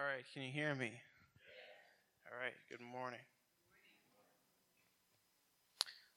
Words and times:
All 0.00 0.06
right, 0.06 0.24
can 0.32 0.42
you 0.42 0.50
hear 0.50 0.74
me? 0.74 0.92
All 2.24 2.38
right, 2.42 2.54
good 2.70 2.80
morning. 2.80 3.20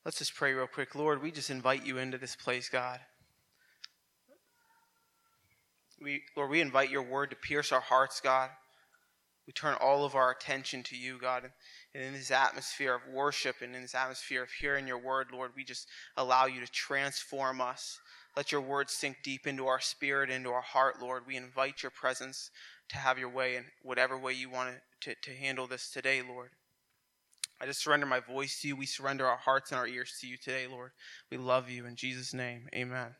Let's 0.05 0.19
just 0.19 0.35
pray 0.35 0.53
real 0.53 0.67
quick. 0.67 0.95
Lord, 0.95 1.21
we 1.21 1.31
just 1.31 1.49
invite 1.49 1.85
you 1.85 1.97
into 1.97 2.17
this 2.17 2.33
place, 2.33 2.69
God. 2.69 3.01
We, 6.01 6.21
Lord, 6.37 6.49
we 6.49 6.61
invite 6.61 6.91
your 6.91 7.01
word 7.01 7.31
to 7.31 7.35
pierce 7.35 7.73
our 7.73 7.81
hearts, 7.81 8.21
God. 8.21 8.51
We 9.47 9.51
turn 9.51 9.75
all 9.81 10.05
of 10.05 10.15
our 10.15 10.31
attention 10.31 10.83
to 10.83 10.95
you, 10.95 11.17
God. 11.19 11.51
And 11.93 12.03
in 12.03 12.13
this 12.13 12.31
atmosphere 12.31 12.95
of 12.95 13.01
worship 13.13 13.57
and 13.61 13.75
in 13.75 13.81
this 13.81 13.95
atmosphere 13.95 14.43
of 14.43 14.49
hearing 14.51 14.87
your 14.87 14.99
word, 14.99 15.27
Lord, 15.33 15.51
we 15.57 15.65
just 15.65 15.89
allow 16.15 16.45
you 16.45 16.61
to 16.61 16.71
transform 16.71 17.59
us. 17.59 17.99
Let 18.37 18.51
your 18.51 18.61
word 18.61 18.89
sink 18.89 19.17
deep 19.23 19.45
into 19.45 19.67
our 19.67 19.81
spirit, 19.81 20.29
into 20.29 20.51
our 20.51 20.61
heart, 20.61 21.01
Lord. 21.01 21.23
We 21.27 21.35
invite 21.35 21.83
your 21.83 21.91
presence 21.91 22.49
to 22.89 22.97
have 22.97 23.17
your 23.17 23.29
way 23.29 23.55
in 23.55 23.65
whatever 23.81 24.17
way 24.17 24.33
you 24.33 24.49
want 24.49 24.75
to, 25.01 25.15
to 25.15 25.31
handle 25.31 25.67
this 25.67 25.89
today, 25.89 26.21
Lord. 26.21 26.49
I 27.61 27.65
just 27.65 27.81
surrender 27.81 28.05
my 28.05 28.19
voice 28.19 28.61
to 28.61 28.67
you. 28.67 28.75
We 28.75 28.85
surrender 28.85 29.25
our 29.25 29.37
hearts 29.37 29.71
and 29.71 29.79
our 29.79 29.87
ears 29.87 30.17
to 30.21 30.27
you 30.27 30.37
today, 30.37 30.67
Lord. 30.67 30.91
We 31.29 31.37
love 31.37 31.69
you. 31.69 31.85
In 31.85 31.95
Jesus' 31.95 32.33
name, 32.33 32.67
amen. 32.75 33.15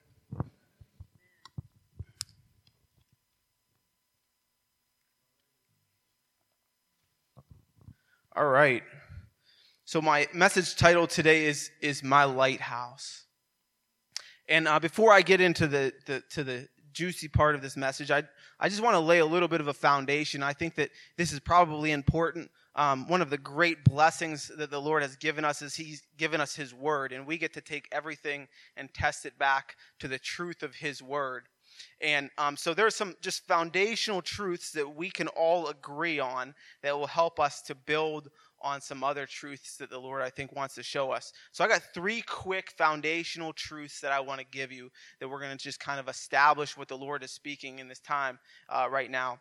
All 8.36 8.48
right. 8.48 8.84
So 9.86 10.02
my 10.02 10.28
message 10.34 10.76
title 10.76 11.06
today 11.06 11.45
is 11.45 11.70
is 11.80 12.02
my 12.02 12.23
lighthouse. 12.23 13.26
And 14.50 14.68
uh, 14.68 14.80
before 14.80 15.14
I 15.14 15.22
get 15.22 15.40
into 15.40 15.68
the, 15.68 15.94
the 16.08 16.23
to 16.32 16.44
the 16.44 16.68
juicy 16.94 17.28
part 17.28 17.56
of 17.56 17.62
this 17.62 17.76
message, 17.76 18.12
I 18.12 18.24
I 18.60 18.70
just 18.70 18.82
want 18.82 18.96
to 18.96 19.00
lay 19.00 19.20
a 19.20 19.26
little 19.26 19.48
bit 19.48 19.62
of 19.62 19.68
a 19.68 19.74
foundation. 19.74 20.44
I 20.44 20.54
think 20.54 20.76
that 20.76 20.90
this 21.18 21.34
is 21.34 21.40
probably 21.40 21.92
important. 21.92 22.50
Um, 22.76 23.08
one 23.08 23.22
of 23.22 23.30
the 23.30 23.38
great 23.38 23.84
blessings 23.84 24.52
that 24.58 24.72
the 24.72 24.81
Lord 24.81 25.04
has 25.04 25.16
given 25.16 25.45
us 25.45 25.62
is 25.62 25.76
He's 25.76 26.04
given 26.17 26.42
us 26.42 26.56
His 26.56 26.73
Word, 26.73 27.12
and 27.12 27.28
we 27.28 27.38
get 27.38 27.54
to 27.54 27.62
take 27.62 27.88
everything 27.92 28.48
and 28.78 28.94
test 28.94 29.26
it 29.26 29.38
back 29.38 29.76
to 30.00 30.08
the 30.08 30.20
truth 30.20 30.64
of 30.64 30.76
His 30.76 31.02
Word. 31.02 31.44
And 32.02 32.30
um, 32.38 32.58
so 32.58 32.73
there's 32.73 32.95
some 32.95 33.16
just 33.22 33.48
foundational 33.48 34.22
truths 34.22 34.72
that 34.72 34.95
we 34.95 35.10
can 35.10 35.28
all 35.30 35.67
agree 35.67 36.20
on 36.20 36.54
that 36.82 36.98
will 36.98 37.08
help 37.08 37.39
us 37.39 37.62
to 37.64 37.76
build 37.76 38.30
on 38.64 38.81
some 38.81 39.03
other 39.03 39.25
truths 39.25 39.78
that 39.78 39.89
the 39.89 40.00
Lord, 40.00 40.22
I 40.22 40.30
think, 40.30 40.56
wants 40.56 40.75
to 40.75 40.83
show 40.83 41.11
us. 41.11 41.33
So 41.52 41.64
I 41.64 41.67
got 41.67 41.81
three 41.94 42.22
quick 42.22 42.72
foundational 42.78 43.53
truths 43.53 44.00
that 44.02 44.11
I 44.11 44.20
want 44.20 44.39
to 44.39 44.45
give 44.45 44.72
you 44.72 44.89
that 45.20 45.28
we're 45.28 45.39
going 45.39 45.55
to 45.55 45.64
just 45.64 45.80
kind 45.80 46.00
of 46.00 46.08
establish 46.08 46.78
what 46.78 46.88
the 46.88 46.97
Lord 46.97 47.23
is 47.23 47.31
speaking 47.31 47.80
in 47.80 47.88
this 47.88 48.00
time 48.00 48.39
uh, 48.70 48.88
right 48.89 49.11
now. 49.11 49.39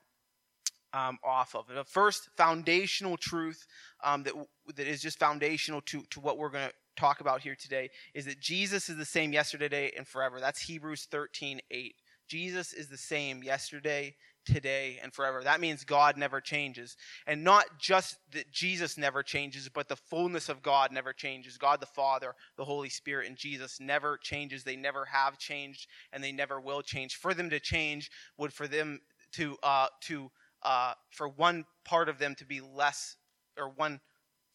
Um, 0.94 1.18
off 1.24 1.54
of 1.54 1.64
the 1.74 1.84
first 1.84 2.28
foundational 2.36 3.16
truth 3.16 3.66
um, 4.04 4.24
that 4.24 4.34
that 4.76 4.86
is 4.86 5.00
just 5.00 5.18
foundational 5.18 5.80
to 5.86 6.02
to 6.10 6.20
what 6.20 6.36
we're 6.36 6.50
going 6.50 6.68
to 6.68 6.74
talk 6.96 7.20
about 7.20 7.40
here 7.40 7.56
today 7.58 7.88
is 8.14 8.26
that 8.26 8.40
Jesus 8.40 8.88
is 8.88 8.96
the 8.96 9.04
same 9.04 9.32
yesterday 9.32 9.90
and 9.96 10.06
forever. 10.06 10.40
That's 10.40 10.60
Hebrews 10.60 11.08
13, 11.10 11.60
8. 11.70 11.94
Jesus 12.28 12.72
is 12.72 12.88
the 12.88 12.96
same 12.96 13.42
yesterday, 13.42 14.14
today, 14.44 14.98
and 15.02 15.12
forever. 15.12 15.42
That 15.42 15.60
means 15.60 15.84
God 15.84 16.16
never 16.16 16.40
changes. 16.40 16.96
And 17.26 17.44
not 17.44 17.64
just 17.78 18.16
that 18.32 18.50
Jesus 18.50 18.98
never 18.98 19.22
changes, 19.22 19.68
but 19.68 19.88
the 19.88 19.96
fullness 19.96 20.48
of 20.48 20.62
God 20.62 20.92
never 20.92 21.12
changes. 21.12 21.56
God 21.56 21.80
the 21.80 21.86
Father, 21.86 22.34
the 22.56 22.64
Holy 22.64 22.88
Spirit, 22.88 23.28
and 23.28 23.36
Jesus 23.36 23.78
never 23.80 24.18
changes. 24.18 24.64
They 24.64 24.76
never 24.76 25.04
have 25.06 25.38
changed, 25.38 25.88
and 26.12 26.22
they 26.22 26.32
never 26.32 26.60
will 26.60 26.82
change. 26.82 27.16
For 27.16 27.34
them 27.34 27.50
to 27.50 27.60
change 27.60 28.10
would 28.36 28.52
for 28.52 28.66
them 28.66 29.00
to 29.32 29.56
uh, 29.62 29.86
to 30.02 30.30
uh, 30.62 30.94
for 31.10 31.28
one 31.28 31.64
part 31.84 32.08
of 32.08 32.18
them 32.18 32.34
to 32.36 32.44
be 32.44 32.60
less, 32.60 33.16
or 33.58 33.68
one 33.70 34.00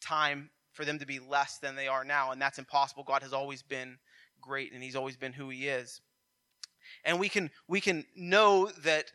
time 0.00 0.50
for 0.72 0.84
them 0.84 0.98
to 0.98 1.06
be 1.06 1.18
less 1.18 1.58
than 1.58 1.74
they 1.74 1.88
are 1.88 2.04
now, 2.04 2.30
and 2.30 2.40
that's 2.40 2.58
impossible. 2.58 3.04
God 3.04 3.22
has 3.22 3.32
always 3.32 3.62
been 3.62 3.98
great, 4.40 4.72
and 4.72 4.82
He's 4.82 4.96
always 4.96 5.16
been 5.16 5.32
who 5.32 5.48
He 5.48 5.68
is 5.68 6.00
and 7.04 7.18
we 7.18 7.28
can 7.28 7.50
we 7.66 7.80
can 7.80 8.04
know 8.16 8.70
that 8.82 9.12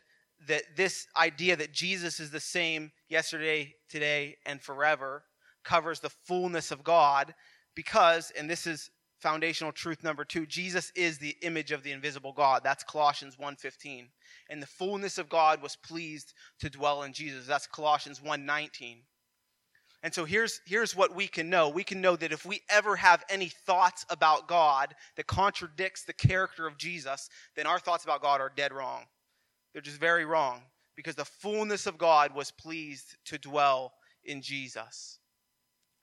that 0.48 0.76
this 0.76 1.06
idea 1.16 1.56
that 1.56 1.72
Jesus 1.72 2.20
is 2.20 2.30
the 2.30 2.40
same 2.40 2.92
yesterday, 3.08 3.74
today, 3.88 4.36
and 4.46 4.60
forever 4.60 5.24
covers 5.64 6.00
the 6.00 6.10
fullness 6.10 6.70
of 6.70 6.84
God 6.84 7.34
because, 7.74 8.32
and 8.38 8.48
this 8.48 8.66
is 8.66 8.90
foundational 9.20 9.72
truth 9.72 10.04
number 10.04 10.24
two, 10.24 10.46
Jesus 10.46 10.92
is 10.94 11.18
the 11.18 11.36
image 11.42 11.72
of 11.72 11.82
the 11.82 11.92
invisible 11.92 12.32
God. 12.32 12.62
That's 12.62 12.84
Colossians 12.84 13.36
1.15. 13.36 14.08
And 14.50 14.62
the 14.62 14.66
fullness 14.66 15.16
of 15.16 15.30
God 15.30 15.62
was 15.62 15.76
pleased 15.76 16.34
to 16.60 16.68
dwell 16.68 17.02
in 17.04 17.12
Jesus. 17.12 17.46
That's 17.46 17.66
Colossians 17.66 18.20
1.19. 18.20 18.98
And 20.02 20.12
so 20.12 20.26
here's, 20.26 20.60
here's 20.66 20.94
what 20.94 21.16
we 21.16 21.26
can 21.26 21.48
know. 21.48 21.70
We 21.70 21.82
can 21.82 22.02
know 22.02 22.14
that 22.16 22.32
if 22.32 22.44
we 22.44 22.60
ever 22.68 22.94
have 22.96 23.24
any 23.30 23.48
thoughts 23.48 24.04
about 24.10 24.46
God 24.46 24.94
that 25.16 25.26
contradicts 25.26 26.04
the 26.04 26.12
character 26.12 26.66
of 26.66 26.76
Jesus, 26.76 27.30
then 27.56 27.66
our 27.66 27.78
thoughts 27.78 28.04
about 28.04 28.20
God 28.20 28.42
are 28.42 28.52
dead 28.54 28.74
wrong. 28.74 29.04
They're 29.74 29.82
just 29.82 30.00
very 30.00 30.24
wrong 30.24 30.62
because 30.96 31.16
the 31.16 31.26
fullness 31.26 31.86
of 31.86 31.98
God 31.98 32.34
was 32.34 32.50
pleased 32.50 33.16
to 33.26 33.36
dwell 33.36 33.92
in 34.24 34.40
Jesus. 34.40 35.18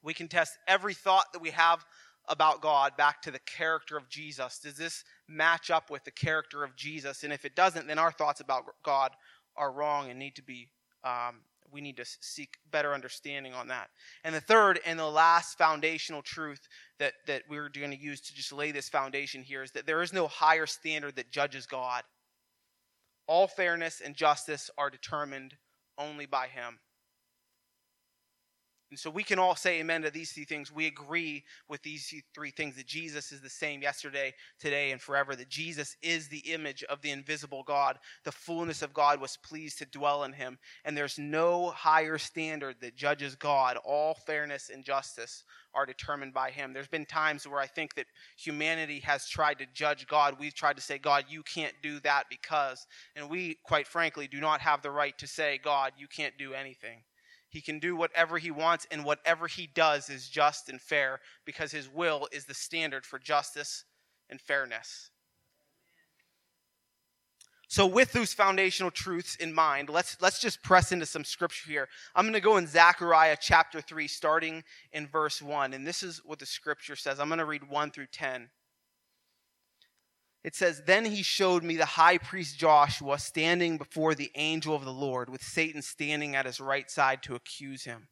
We 0.02 0.14
can 0.14 0.28
test 0.28 0.58
every 0.68 0.94
thought 0.94 1.32
that 1.32 1.42
we 1.42 1.50
have 1.50 1.84
about 2.28 2.60
God 2.60 2.96
back 2.96 3.22
to 3.22 3.30
the 3.30 3.40
character 3.40 3.96
of 3.96 4.08
Jesus. 4.08 4.60
Does 4.60 4.76
this 4.76 5.02
match 5.26 5.70
up 5.70 5.90
with 5.90 6.04
the 6.04 6.10
character 6.10 6.62
of 6.62 6.76
Jesus? 6.76 7.24
And 7.24 7.32
if 7.32 7.44
it 7.44 7.56
doesn't, 7.56 7.88
then 7.88 7.98
our 7.98 8.12
thoughts 8.12 8.40
about 8.40 8.64
God 8.84 9.10
are 9.56 9.72
wrong 9.72 10.10
and 10.10 10.18
need 10.18 10.36
to 10.36 10.42
be 10.42 10.68
um, 11.04 11.40
we 11.72 11.80
need 11.80 11.96
to 11.96 12.04
seek 12.04 12.56
better 12.70 12.92
understanding 12.92 13.54
on 13.54 13.68
that. 13.68 13.88
And 14.24 14.34
the 14.34 14.40
third 14.40 14.78
and 14.84 14.98
the 14.98 15.08
last 15.08 15.56
foundational 15.56 16.22
truth 16.22 16.68
that, 16.98 17.14
that 17.26 17.42
we're 17.48 17.70
going 17.70 17.90
to 17.90 17.98
use 17.98 18.20
to 18.20 18.34
just 18.34 18.52
lay 18.52 18.72
this 18.72 18.88
foundation 18.88 19.42
here 19.42 19.62
is 19.62 19.72
that 19.72 19.86
there 19.86 20.02
is 20.02 20.12
no 20.12 20.28
higher 20.28 20.66
standard 20.66 21.16
that 21.16 21.30
judges 21.30 21.66
God. 21.66 22.02
All 23.26 23.46
fairness 23.46 24.00
and 24.00 24.14
justice 24.14 24.70
are 24.76 24.90
determined 24.90 25.56
only 25.98 26.26
by 26.26 26.48
Him. 26.48 26.80
And 28.92 28.98
so 28.98 29.08
we 29.08 29.22
can 29.22 29.38
all 29.38 29.56
say 29.56 29.80
amen 29.80 30.02
to 30.02 30.10
these 30.10 30.32
three 30.32 30.44
things. 30.44 30.70
We 30.70 30.86
agree 30.86 31.44
with 31.66 31.82
these 31.82 32.12
three 32.34 32.50
things 32.50 32.76
that 32.76 32.84
Jesus 32.84 33.32
is 33.32 33.40
the 33.40 33.48
same 33.48 33.80
yesterday, 33.80 34.34
today, 34.60 34.90
and 34.90 35.00
forever. 35.00 35.34
That 35.34 35.48
Jesus 35.48 35.96
is 36.02 36.28
the 36.28 36.40
image 36.40 36.84
of 36.84 37.00
the 37.00 37.10
invisible 37.10 37.62
God. 37.62 37.98
The 38.24 38.32
fullness 38.32 38.82
of 38.82 38.92
God 38.92 39.18
was 39.18 39.38
pleased 39.38 39.78
to 39.78 39.86
dwell 39.86 40.24
in 40.24 40.34
him. 40.34 40.58
And 40.84 40.94
there's 40.94 41.18
no 41.18 41.70
higher 41.70 42.18
standard 42.18 42.82
that 42.82 42.94
judges 42.94 43.34
God. 43.34 43.78
All 43.82 44.12
fairness 44.12 44.68
and 44.70 44.84
justice 44.84 45.44
are 45.72 45.86
determined 45.86 46.34
by 46.34 46.50
him. 46.50 46.74
There's 46.74 46.86
been 46.86 47.06
times 47.06 47.48
where 47.48 47.60
I 47.60 47.68
think 47.68 47.94
that 47.94 48.04
humanity 48.36 49.00
has 49.00 49.26
tried 49.26 49.58
to 49.60 49.66
judge 49.72 50.06
God. 50.06 50.36
We've 50.38 50.52
tried 50.52 50.76
to 50.76 50.82
say, 50.82 50.98
God, 50.98 51.24
you 51.30 51.42
can't 51.44 51.72
do 51.82 51.98
that 52.00 52.24
because. 52.28 52.86
And 53.16 53.30
we, 53.30 53.56
quite 53.64 53.86
frankly, 53.86 54.28
do 54.28 54.38
not 54.38 54.60
have 54.60 54.82
the 54.82 54.90
right 54.90 55.16
to 55.16 55.26
say, 55.26 55.58
God, 55.64 55.92
you 55.96 56.08
can't 56.08 56.36
do 56.36 56.52
anything. 56.52 56.98
He 57.52 57.60
can 57.60 57.78
do 57.78 57.94
whatever 57.94 58.38
he 58.38 58.50
wants, 58.50 58.86
and 58.90 59.04
whatever 59.04 59.46
he 59.46 59.66
does 59.66 60.08
is 60.08 60.28
just 60.30 60.70
and 60.70 60.80
fair 60.80 61.20
because 61.44 61.70
his 61.70 61.86
will 61.86 62.26
is 62.32 62.46
the 62.46 62.54
standard 62.54 63.04
for 63.04 63.18
justice 63.18 63.84
and 64.30 64.40
fairness. 64.40 65.10
So, 67.68 67.86
with 67.86 68.12
those 68.12 68.32
foundational 68.32 68.90
truths 68.90 69.36
in 69.36 69.52
mind, 69.52 69.90
let's, 69.90 70.16
let's 70.20 70.40
just 70.40 70.62
press 70.62 70.92
into 70.92 71.04
some 71.04 71.24
scripture 71.24 71.70
here. 71.70 71.88
I'm 72.14 72.24
going 72.24 72.32
to 72.34 72.40
go 72.40 72.56
in 72.56 72.66
Zechariah 72.66 73.36
chapter 73.38 73.82
3, 73.82 74.08
starting 74.08 74.64
in 74.92 75.06
verse 75.06 75.42
1. 75.42 75.74
And 75.74 75.86
this 75.86 76.02
is 76.02 76.22
what 76.24 76.38
the 76.38 76.46
scripture 76.46 76.96
says. 76.96 77.20
I'm 77.20 77.28
going 77.28 77.38
to 77.38 77.44
read 77.44 77.68
1 77.68 77.90
through 77.90 78.08
10. 78.12 78.48
It 80.44 80.56
says, 80.56 80.82
Then 80.86 81.04
he 81.04 81.22
showed 81.22 81.62
me 81.62 81.76
the 81.76 81.84
high 81.84 82.18
priest 82.18 82.58
Joshua 82.58 83.18
standing 83.18 83.78
before 83.78 84.14
the 84.14 84.32
angel 84.34 84.74
of 84.74 84.84
the 84.84 84.92
Lord, 84.92 85.30
with 85.30 85.42
Satan 85.42 85.82
standing 85.82 86.34
at 86.34 86.46
his 86.46 86.60
right 86.60 86.90
side 86.90 87.22
to 87.24 87.34
accuse 87.34 87.84
him. 87.84 88.08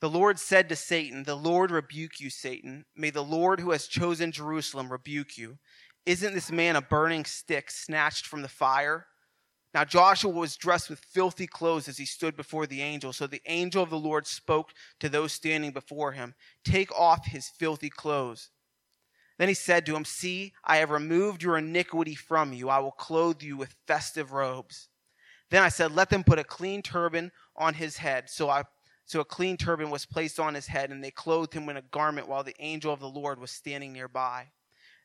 The 0.00 0.10
Lord 0.10 0.38
said 0.38 0.68
to 0.68 0.76
Satan, 0.76 1.24
The 1.24 1.36
Lord 1.36 1.70
rebuke 1.70 2.20
you, 2.20 2.30
Satan. 2.30 2.84
May 2.96 3.10
the 3.10 3.24
Lord 3.24 3.60
who 3.60 3.70
has 3.70 3.86
chosen 3.86 4.32
Jerusalem 4.32 4.90
rebuke 4.90 5.36
you. 5.36 5.58
Isn't 6.06 6.34
this 6.34 6.50
man 6.50 6.76
a 6.76 6.82
burning 6.82 7.24
stick 7.24 7.70
snatched 7.70 8.26
from 8.26 8.42
the 8.42 8.48
fire? 8.48 9.06
Now 9.72 9.84
Joshua 9.84 10.30
was 10.30 10.56
dressed 10.56 10.90
with 10.90 10.98
filthy 10.98 11.46
clothes 11.46 11.86
as 11.86 11.98
he 11.98 12.06
stood 12.06 12.36
before 12.36 12.66
the 12.66 12.82
angel. 12.82 13.12
So 13.12 13.26
the 13.26 13.42
angel 13.46 13.82
of 13.82 13.90
the 13.90 13.98
Lord 13.98 14.26
spoke 14.26 14.72
to 14.98 15.08
those 15.08 15.32
standing 15.32 15.70
before 15.70 16.12
him 16.12 16.34
Take 16.64 16.90
off 16.92 17.26
his 17.26 17.48
filthy 17.48 17.90
clothes. 17.90 18.50
Then 19.40 19.48
he 19.48 19.54
said 19.54 19.86
to 19.86 19.96
him, 19.96 20.04
See, 20.04 20.52
I 20.62 20.76
have 20.76 20.90
removed 20.90 21.42
your 21.42 21.56
iniquity 21.56 22.14
from 22.14 22.52
you. 22.52 22.68
I 22.68 22.78
will 22.78 22.90
clothe 22.90 23.42
you 23.42 23.56
with 23.56 23.74
festive 23.86 24.32
robes. 24.32 24.88
Then 25.48 25.62
I 25.62 25.70
said, 25.70 25.92
Let 25.92 26.10
them 26.10 26.24
put 26.24 26.38
a 26.38 26.44
clean 26.44 26.82
turban 26.82 27.32
on 27.56 27.72
his 27.72 27.96
head. 27.96 28.28
So 28.28 28.50
I 28.50 28.64
so 29.06 29.20
a 29.20 29.24
clean 29.24 29.56
turban 29.56 29.88
was 29.88 30.04
placed 30.04 30.38
on 30.38 30.52
his 30.52 30.66
head, 30.66 30.90
and 30.90 31.02
they 31.02 31.10
clothed 31.10 31.54
him 31.54 31.70
in 31.70 31.78
a 31.78 31.82
garment 31.90 32.28
while 32.28 32.44
the 32.44 32.54
angel 32.58 32.92
of 32.92 33.00
the 33.00 33.08
Lord 33.08 33.40
was 33.40 33.50
standing 33.50 33.94
nearby. 33.94 34.48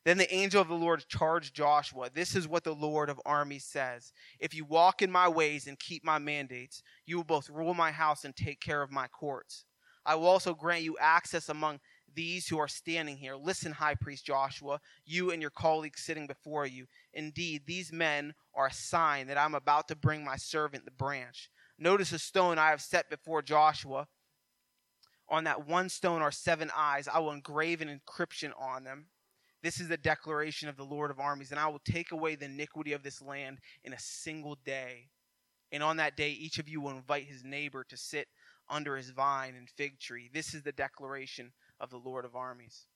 Then 0.03 0.17
the 0.17 0.35
angel 0.35 0.61
of 0.61 0.67
the 0.67 0.75
Lord 0.75 1.05
charged 1.07 1.55
Joshua 1.55 2.09
This 2.13 2.35
is 2.35 2.45
what 2.45 2.65
the 2.65 2.75
Lord 2.75 3.09
of 3.09 3.21
armies 3.25 3.63
says 3.63 4.11
If 4.41 4.53
you 4.53 4.65
walk 4.65 5.01
in 5.01 5.09
my 5.09 5.29
ways 5.29 5.65
and 5.65 5.79
keep 5.79 6.03
my 6.03 6.19
mandates, 6.19 6.83
you 7.05 7.15
will 7.15 7.23
both 7.23 7.49
rule 7.49 7.73
my 7.73 7.91
house 7.91 8.25
and 8.25 8.35
take 8.35 8.59
care 8.59 8.81
of 8.81 8.91
my 8.91 9.07
courts. 9.07 9.63
I 10.05 10.15
will 10.15 10.27
also 10.27 10.53
grant 10.53 10.83
you 10.83 10.97
access 10.99 11.47
among 11.47 11.79
these 12.15 12.47
who 12.47 12.57
are 12.57 12.67
standing 12.67 13.17
here. 13.17 13.35
Listen, 13.35 13.71
high 13.71 13.95
priest 13.95 14.25
Joshua, 14.25 14.79
you 15.05 15.31
and 15.31 15.41
your 15.41 15.51
colleagues 15.51 16.01
sitting 16.01 16.27
before 16.27 16.65
you. 16.65 16.85
Indeed, 17.13 17.63
these 17.65 17.91
men 17.91 18.33
are 18.53 18.67
a 18.67 18.73
sign 18.73 19.27
that 19.27 19.37
I'm 19.37 19.55
about 19.55 19.87
to 19.89 19.95
bring 19.95 20.23
my 20.23 20.37
servant 20.37 20.85
the 20.85 20.91
branch. 20.91 21.49
Notice 21.77 22.11
the 22.11 22.19
stone 22.19 22.57
I 22.57 22.69
have 22.69 22.81
set 22.81 23.09
before 23.09 23.41
Joshua. 23.41 24.07
On 25.27 25.43
that 25.43 25.67
one 25.67 25.89
stone 25.89 26.21
are 26.21 26.31
seven 26.31 26.71
eyes. 26.75 27.07
I 27.11 27.19
will 27.19 27.31
engrave 27.31 27.81
an 27.81 27.89
inscription 27.89 28.53
on 28.59 28.83
them 28.83 29.07
this 29.65 29.79
is 29.79 29.87
the 29.87 29.97
declaration 29.97 30.69
of 30.69 30.77
the 30.77 30.85
Lord 30.85 31.09
of 31.09 31.19
armies, 31.19 31.49
and 31.49 31.59
I 31.59 31.65
will 31.65 31.81
take 31.83 32.11
away 32.11 32.35
the 32.35 32.45
iniquity 32.45 32.93
of 32.93 33.01
this 33.01 33.19
land 33.19 33.57
in 33.83 33.93
a 33.93 33.99
single 33.99 34.59
day. 34.63 35.09
And 35.71 35.81
on 35.81 35.97
that 35.97 36.15
day, 36.15 36.29
each 36.29 36.59
of 36.59 36.69
you 36.69 36.79
will 36.79 36.91
invite 36.91 37.25
his 37.25 37.43
neighbor 37.43 37.83
to 37.85 37.97
sit 37.97 38.27
under 38.69 38.95
his 38.95 39.09
vine 39.09 39.55
and 39.55 39.67
fig 39.67 39.99
tree. 39.99 40.29
This 40.31 40.53
is 40.53 40.61
the 40.61 40.71
declaration 40.71 41.51
of 41.79 41.89
the 41.89 41.97
Lord 41.97 42.25
of 42.25 42.35
armies. 42.35 42.87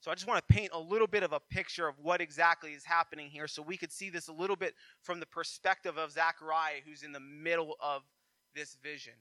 So 0.00 0.10
I 0.10 0.14
just 0.14 0.28
want 0.28 0.46
to 0.46 0.54
paint 0.54 0.70
a 0.72 0.78
little 0.78 1.06
bit 1.06 1.22
of 1.22 1.32
a 1.32 1.40
picture 1.40 1.88
of 1.88 1.98
what 2.00 2.20
exactly 2.20 2.72
is 2.72 2.84
happening 2.84 3.28
here 3.28 3.48
so 3.48 3.62
we 3.62 3.76
could 3.76 3.90
see 3.90 4.08
this 4.10 4.28
a 4.28 4.32
little 4.32 4.54
bit 4.54 4.74
from 5.02 5.18
the 5.20 5.26
perspective 5.26 5.98
of 5.98 6.12
Zechariah, 6.12 6.80
who's 6.86 7.02
in 7.02 7.12
the 7.12 7.20
middle 7.20 7.74
of 7.80 8.02
this 8.54 8.76
vision. 8.82 9.14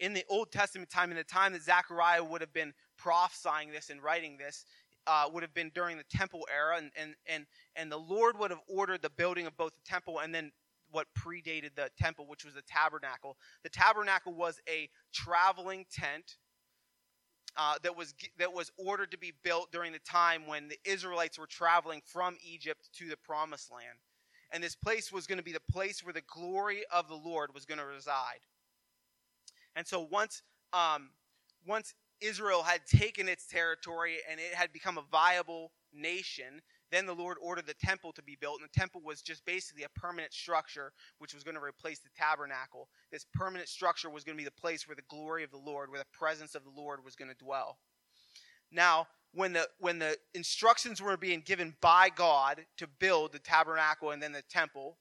In 0.00 0.14
the 0.14 0.24
Old 0.28 0.50
Testament 0.50 0.90
time, 0.90 1.10
in 1.10 1.16
the 1.16 1.24
time 1.24 1.52
that 1.52 1.62
Zechariah 1.62 2.24
would 2.24 2.40
have 2.40 2.52
been 2.52 2.72
prophesying 2.96 3.70
this 3.70 3.90
and 3.90 4.02
writing 4.02 4.38
this, 4.38 4.64
uh, 5.06 5.28
would 5.32 5.42
have 5.42 5.54
been 5.54 5.70
during 5.74 5.98
the 5.98 6.04
temple 6.04 6.46
era, 6.52 6.78
and, 6.78 6.90
and, 6.96 7.14
and, 7.26 7.46
and 7.76 7.92
the 7.92 7.98
Lord 7.98 8.38
would 8.38 8.50
have 8.50 8.62
ordered 8.66 9.02
the 9.02 9.10
building 9.10 9.46
of 9.46 9.56
both 9.56 9.72
the 9.72 9.90
temple 9.90 10.20
and 10.20 10.34
then 10.34 10.52
what 10.90 11.06
predated 11.18 11.74
the 11.76 11.90
temple, 11.98 12.26
which 12.26 12.44
was 12.44 12.54
the 12.54 12.62
tabernacle. 12.62 13.36
The 13.62 13.68
tabernacle 13.68 14.32
was 14.32 14.60
a 14.68 14.88
traveling 15.12 15.84
tent 15.92 16.36
uh, 17.56 17.76
that 17.82 17.96
was 17.96 18.14
that 18.38 18.52
was 18.52 18.70
ordered 18.76 19.10
to 19.10 19.18
be 19.18 19.32
built 19.42 19.70
during 19.72 19.92
the 19.92 19.98
time 20.00 20.46
when 20.46 20.68
the 20.68 20.78
Israelites 20.84 21.38
were 21.38 21.46
traveling 21.46 22.02
from 22.04 22.36
Egypt 22.44 22.88
to 22.98 23.08
the 23.08 23.16
Promised 23.16 23.72
Land, 23.72 23.98
and 24.52 24.62
this 24.62 24.74
place 24.76 25.12
was 25.12 25.26
going 25.26 25.38
to 25.38 25.44
be 25.44 25.52
the 25.52 25.72
place 25.72 26.04
where 26.04 26.12
the 26.12 26.22
glory 26.22 26.82
of 26.92 27.08
the 27.08 27.14
Lord 27.14 27.54
was 27.54 27.64
going 27.64 27.78
to 27.78 27.86
reside. 27.86 28.40
And 29.76 29.86
so 29.86 30.00
once 30.10 30.42
um, 30.72 31.10
once 31.66 31.94
Israel 32.20 32.62
had 32.62 32.86
taken 32.86 33.28
its 33.28 33.46
territory 33.46 34.16
and 34.30 34.40
it 34.40 34.54
had 34.54 34.72
become 34.72 34.98
a 34.98 35.04
viable 35.10 35.72
nation, 35.92 36.62
then 36.90 37.06
the 37.06 37.14
Lord 37.14 37.36
ordered 37.40 37.66
the 37.66 37.74
temple 37.74 38.12
to 38.12 38.22
be 38.22 38.36
built. 38.40 38.60
And 38.60 38.68
the 38.68 38.78
temple 38.78 39.00
was 39.04 39.22
just 39.22 39.44
basically 39.44 39.84
a 39.84 40.00
permanent 40.00 40.32
structure 40.32 40.92
which 41.18 41.34
was 41.34 41.44
going 41.44 41.56
to 41.56 41.62
replace 41.62 42.00
the 42.00 42.10
tabernacle. 42.16 42.88
This 43.10 43.26
permanent 43.32 43.68
structure 43.68 44.10
was 44.10 44.24
going 44.24 44.36
to 44.36 44.40
be 44.40 44.44
the 44.44 44.60
place 44.60 44.86
where 44.86 44.96
the 44.96 45.02
glory 45.08 45.44
of 45.44 45.50
the 45.50 45.58
Lord, 45.58 45.90
where 45.90 46.00
the 46.00 46.16
presence 46.18 46.54
of 46.54 46.64
the 46.64 46.70
Lord 46.70 47.04
was 47.04 47.16
going 47.16 47.30
to 47.30 47.44
dwell. 47.44 47.78
Now, 48.70 49.06
when 49.32 49.52
the 49.52 49.68
when 49.78 49.98
the 49.98 50.16
instructions 50.34 51.02
were 51.02 51.16
being 51.16 51.42
given 51.44 51.74
by 51.80 52.08
God 52.14 52.64
to 52.76 52.86
build 52.86 53.32
the 53.32 53.38
tabernacle 53.38 54.10
and 54.10 54.22
then 54.22 54.32
the 54.32 54.42
temple, 54.42 54.98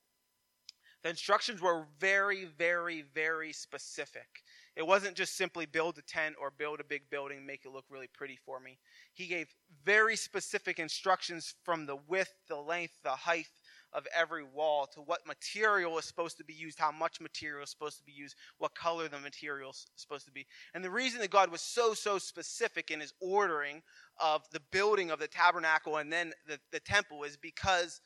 the 1.03 1.09
instructions 1.09 1.61
were 1.61 1.85
very, 1.99 2.45
very, 2.45 3.03
very 3.13 3.51
specific. 3.51 4.43
It 4.75 4.87
wasn't 4.87 5.15
just 5.15 5.35
simply 5.35 5.65
build 5.65 5.97
a 5.97 6.01
tent 6.01 6.35
or 6.39 6.49
build 6.49 6.79
a 6.79 6.83
big 6.85 7.09
building, 7.09 7.45
make 7.45 7.65
it 7.65 7.71
look 7.71 7.85
really 7.89 8.07
pretty 8.07 8.39
for 8.45 8.59
me. 8.59 8.79
He 9.13 9.27
gave 9.27 9.53
very 9.85 10.15
specific 10.15 10.79
instructions 10.79 11.55
from 11.63 11.85
the 11.85 11.97
width, 12.07 12.33
the 12.47 12.55
length, 12.55 12.93
the 13.03 13.09
height 13.09 13.47
of 13.91 14.07
every 14.15 14.43
wall 14.43 14.87
to 14.87 15.01
what 15.01 15.27
material 15.27 15.97
is 15.99 16.05
supposed 16.05 16.37
to 16.37 16.43
be 16.43 16.53
used, 16.53 16.79
how 16.79 16.91
much 16.91 17.21
material 17.21 17.63
is 17.63 17.69
supposed 17.69 17.97
to 17.97 18.03
be 18.03 18.11
used, 18.11 18.35
what 18.57 18.73
color 18.73 19.07
the 19.07 19.19
material 19.19 19.71
is 19.71 19.85
supposed 19.95 20.25
to 20.25 20.31
be. 20.31 20.47
And 20.73 20.83
the 20.83 20.89
reason 20.89 21.19
that 21.21 21.29
God 21.29 21.51
was 21.51 21.61
so, 21.61 21.93
so 21.93 22.17
specific 22.17 22.89
in 22.89 22.99
his 22.99 23.13
ordering 23.21 23.83
of 24.19 24.49
the 24.51 24.61
building 24.71 25.11
of 25.11 25.19
the 25.19 25.27
tabernacle 25.27 25.97
and 25.97 26.11
then 26.11 26.33
the, 26.47 26.59
the 26.71 26.79
temple 26.79 27.23
is 27.23 27.37
because 27.37 28.01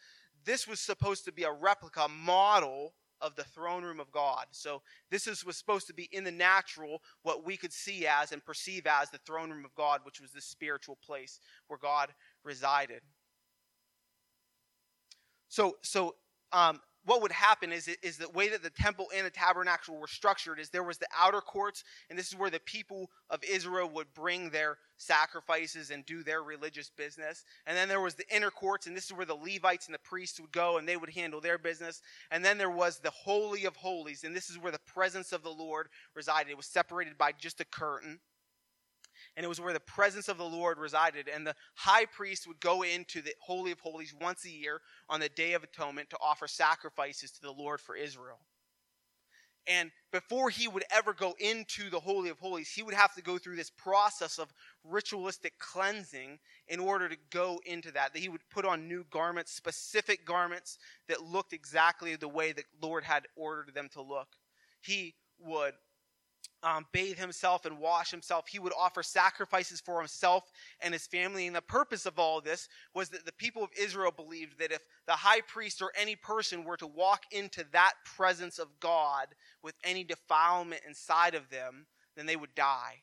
this 0.47 0.65
was 0.65 0.79
supposed 0.79 1.25
to 1.25 1.31
be 1.31 1.43
a 1.43 1.51
replica 1.51 2.07
model 2.07 2.93
of 3.19 3.35
the 3.35 3.43
throne 3.43 3.83
room 3.83 3.99
of 3.99 4.11
God. 4.11 4.45
So 4.51 4.81
this 5.11 5.27
is, 5.27 5.45
was 5.45 5.57
supposed 5.57 5.87
to 5.87 5.93
be 5.93 6.07
in 6.11 6.23
the 6.23 6.31
natural 6.31 7.01
what 7.23 7.45
we 7.45 7.57
could 7.57 7.73
see 7.73 8.07
as 8.07 8.31
and 8.31 8.43
perceive 8.43 8.87
as 8.87 9.09
the 9.09 9.17
throne 9.19 9.51
room 9.51 9.65
of 9.65 9.75
God, 9.75 10.01
which 10.03 10.21
was 10.21 10.31
the 10.31 10.41
spiritual 10.41 10.97
place 11.05 11.41
where 11.67 11.77
God 11.77 12.13
resided. 12.43 13.01
So 15.49 15.77
so 15.83 16.15
um, 16.53 16.79
what 17.07 17.21
would 17.21 17.31
happen 17.31 17.71
is, 17.71 17.89
is 18.03 18.17
the 18.17 18.29
way 18.29 18.49
that 18.49 18.61
the 18.61 18.69
temple 18.69 19.07
and 19.15 19.25
the 19.25 19.31
tabernacle 19.31 19.95
were 19.95 20.07
structured 20.07 20.59
is 20.59 20.69
there 20.69 20.83
was 20.83 20.97
the 20.97 21.07
outer 21.17 21.39
courts 21.39 21.85
and 22.09 22.19
this 22.19 22.27
is 22.27 22.37
where 22.37 22.49
the 22.49 22.59
people 22.59 23.09
of 23.29 23.41
israel 23.45 23.89
would 23.93 24.13
bring 24.13 24.49
their 24.49 24.77
sacrifices 24.97 25.89
and 25.89 26.05
do 26.05 26.21
their 26.21 26.43
religious 26.43 26.89
business. 26.89 27.45
And 27.65 27.77
then 27.77 27.87
there 27.87 28.01
was 28.01 28.15
the 28.15 28.27
inner 28.29 28.51
courts 28.51 28.87
and 28.87 28.97
this 28.97 29.05
is 29.05 29.13
where 29.13 29.25
the 29.25 29.35
levites 29.35 29.85
and 29.85 29.95
the 29.95 29.99
priests 29.99 30.37
would 30.41 30.51
go 30.51 30.77
and 30.77 30.85
they 30.85 30.97
would 30.97 31.11
handle 31.11 31.39
their 31.39 31.57
business. 31.57 32.01
And 32.29 32.43
then 32.43 32.57
there 32.57 32.69
was 32.69 32.99
the 32.99 33.11
holy 33.11 33.63
of 33.63 33.77
holies 33.77 34.25
and 34.25 34.35
this 34.35 34.49
is 34.49 34.59
where 34.59 34.73
the 34.73 34.79
presence 34.79 35.31
of 35.31 35.43
the 35.43 35.49
lord 35.49 35.87
resided. 36.13 36.51
It 36.51 36.57
was 36.57 36.65
separated 36.65 37.17
by 37.17 37.31
just 37.31 37.61
a 37.61 37.65
curtain 37.65 38.19
and 39.37 39.43
it 39.43 39.47
was 39.47 39.61
where 39.61 39.71
the 39.71 39.79
presence 39.79 40.27
of 40.27 40.39
the 40.39 40.43
Lord 40.43 40.79
resided. 40.79 41.29
And 41.29 41.45
the 41.45 41.55
high 41.75 42.05
priest 42.05 42.47
would 42.47 42.59
go 42.59 42.81
into 42.81 43.21
the 43.21 43.35
Holy 43.39 43.71
of 43.71 43.79
Holies 43.79 44.13
once 44.19 44.43
a 44.45 44.49
year 44.49 44.81
on 45.07 45.19
the 45.19 45.29
Day 45.29 45.53
of 45.53 45.63
Atonement 45.63 46.09
to 46.09 46.17
offer 46.19 46.47
sacrifices 46.47 47.31
to 47.33 47.41
the 47.41 47.51
Lord 47.51 47.79
for 47.79 47.95
Israel. 47.95 48.39
And 49.67 49.91
before 50.11 50.49
he 50.49 50.67
would 50.67 50.85
ever 50.89 51.13
go 51.13 51.35
into 51.39 51.91
the 51.91 51.99
Holy 51.99 52.29
of 52.29 52.39
Holies, 52.39 52.71
he 52.71 52.81
would 52.81 52.95
have 52.95 53.13
to 53.13 53.21
go 53.21 53.37
through 53.37 53.57
this 53.57 53.69
process 53.69 54.39
of 54.39 54.51
ritualistic 54.83 55.59
cleansing 55.59 56.39
in 56.67 56.79
order 56.79 57.07
to 57.07 57.17
go 57.29 57.59
into 57.65 57.91
that. 57.91 58.13
That 58.13 58.19
he 58.19 58.29
would 58.29 58.49
put 58.49 58.65
on 58.65 58.87
new 58.87 59.05
garments, 59.11 59.51
specific 59.51 60.25
garments 60.25 60.79
that 61.09 61.21
looked 61.21 61.53
exactly 61.53 62.15
the 62.15 62.27
way 62.27 62.53
the 62.53 62.63
Lord 62.81 63.03
had 63.03 63.27
ordered 63.35 63.75
them 63.75 63.89
to 63.93 64.01
look. 64.01 64.29
He 64.81 65.13
would 65.37 65.73
um, 66.63 66.85
bathe 66.91 67.17
himself 67.17 67.65
and 67.65 67.79
wash 67.79 68.11
himself. 68.11 68.47
He 68.47 68.59
would 68.59 68.73
offer 68.77 69.03
sacrifices 69.03 69.79
for 69.79 69.99
himself 69.99 70.51
and 70.81 70.93
his 70.93 71.07
family. 71.07 71.47
And 71.47 71.55
the 71.55 71.61
purpose 71.61 72.05
of 72.05 72.19
all 72.19 72.41
this 72.41 72.67
was 72.93 73.09
that 73.09 73.25
the 73.25 73.31
people 73.33 73.63
of 73.63 73.69
Israel 73.79 74.11
believed 74.11 74.59
that 74.59 74.71
if 74.71 74.81
the 75.05 75.13
high 75.13 75.41
priest 75.41 75.81
or 75.81 75.91
any 75.99 76.15
person 76.15 76.63
were 76.63 76.77
to 76.77 76.87
walk 76.87 77.23
into 77.31 77.63
that 77.71 77.93
presence 78.05 78.59
of 78.59 78.67
God 78.79 79.27
with 79.61 79.75
any 79.83 80.03
defilement 80.03 80.81
inside 80.87 81.35
of 81.35 81.49
them, 81.49 81.85
then 82.15 82.25
they 82.25 82.35
would 82.35 82.55
die. 82.55 83.01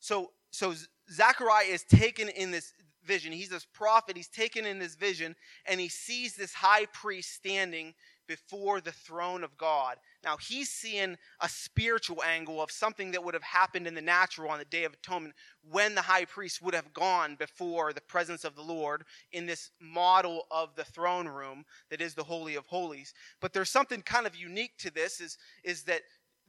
So, 0.00 0.32
so 0.50 0.74
Zechariah 1.10 1.66
is 1.66 1.84
taken 1.84 2.28
in 2.28 2.50
this 2.50 2.74
vision. 3.04 3.32
He's 3.32 3.48
this 3.48 3.64
prophet. 3.64 4.16
He's 4.16 4.28
taken 4.28 4.66
in 4.66 4.78
this 4.78 4.94
vision, 4.94 5.34
and 5.66 5.80
he 5.80 5.88
sees 5.88 6.34
this 6.34 6.52
high 6.52 6.86
priest 6.86 7.32
standing 7.32 7.94
before 8.26 8.80
the 8.80 8.92
throne 8.92 9.44
of 9.44 9.56
God. 9.56 9.96
Now, 10.24 10.36
he's 10.36 10.70
seeing 10.70 11.16
a 11.40 11.48
spiritual 11.48 12.22
angle 12.22 12.62
of 12.62 12.70
something 12.70 13.12
that 13.12 13.24
would 13.24 13.34
have 13.34 13.42
happened 13.42 13.86
in 13.86 13.94
the 13.94 14.00
natural 14.00 14.50
on 14.50 14.58
the 14.58 14.64
Day 14.64 14.84
of 14.84 14.94
Atonement 14.94 15.34
when 15.70 15.94
the 15.94 16.02
high 16.02 16.24
priest 16.24 16.62
would 16.62 16.74
have 16.74 16.92
gone 16.92 17.36
before 17.36 17.92
the 17.92 18.00
presence 18.00 18.44
of 18.44 18.54
the 18.54 18.62
Lord 18.62 19.04
in 19.32 19.46
this 19.46 19.70
model 19.80 20.46
of 20.50 20.74
the 20.74 20.84
throne 20.84 21.28
room 21.28 21.64
that 21.90 22.00
is 22.00 22.14
the 22.14 22.24
Holy 22.24 22.54
of 22.54 22.66
Holies. 22.66 23.12
But 23.40 23.52
there's 23.52 23.70
something 23.70 24.02
kind 24.02 24.26
of 24.26 24.36
unique 24.36 24.76
to 24.78 24.90
this 24.90 25.20
is, 25.20 25.38
is 25.64 25.84
that 25.84 26.02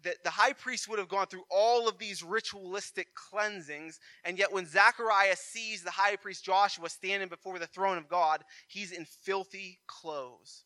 that 0.03 0.23
the 0.23 0.29
high 0.29 0.53
priest 0.53 0.87
would 0.89 0.99
have 0.99 1.07
gone 1.07 1.27
through 1.27 1.43
all 1.49 1.87
of 1.87 1.97
these 1.97 2.23
ritualistic 2.23 3.07
cleansings, 3.15 3.99
and 4.23 4.37
yet 4.37 4.51
when 4.51 4.65
Zechariah 4.65 5.35
sees 5.35 5.81
the 5.81 5.91
high 5.91 6.15
priest 6.15 6.43
Joshua 6.43 6.89
standing 6.89 7.29
before 7.29 7.57
the 7.57 7.67
throne 7.67 7.97
of 7.97 8.09
God, 8.09 8.43
he's 8.67 8.91
in 8.91 9.05
filthy 9.05 9.79
clothes. 9.87 10.65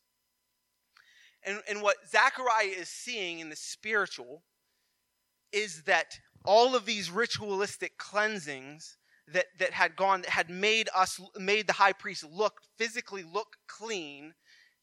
And, 1.44 1.60
and 1.68 1.82
what 1.82 1.96
Zechariah 2.08 2.66
is 2.66 2.88
seeing 2.88 3.38
in 3.38 3.48
the 3.48 3.56
spiritual 3.56 4.42
is 5.52 5.84
that 5.84 6.18
all 6.44 6.74
of 6.74 6.84
these 6.84 7.10
ritualistic 7.10 7.96
cleansings 7.98 8.96
that, 9.32 9.46
that 9.58 9.72
had 9.72 9.96
gone, 9.96 10.22
that 10.22 10.30
had 10.30 10.50
made 10.50 10.88
us, 10.94 11.20
made 11.36 11.66
the 11.66 11.72
high 11.74 11.92
priest 11.92 12.24
look, 12.24 12.60
physically 12.76 13.22
look 13.22 13.56
clean, 13.66 14.34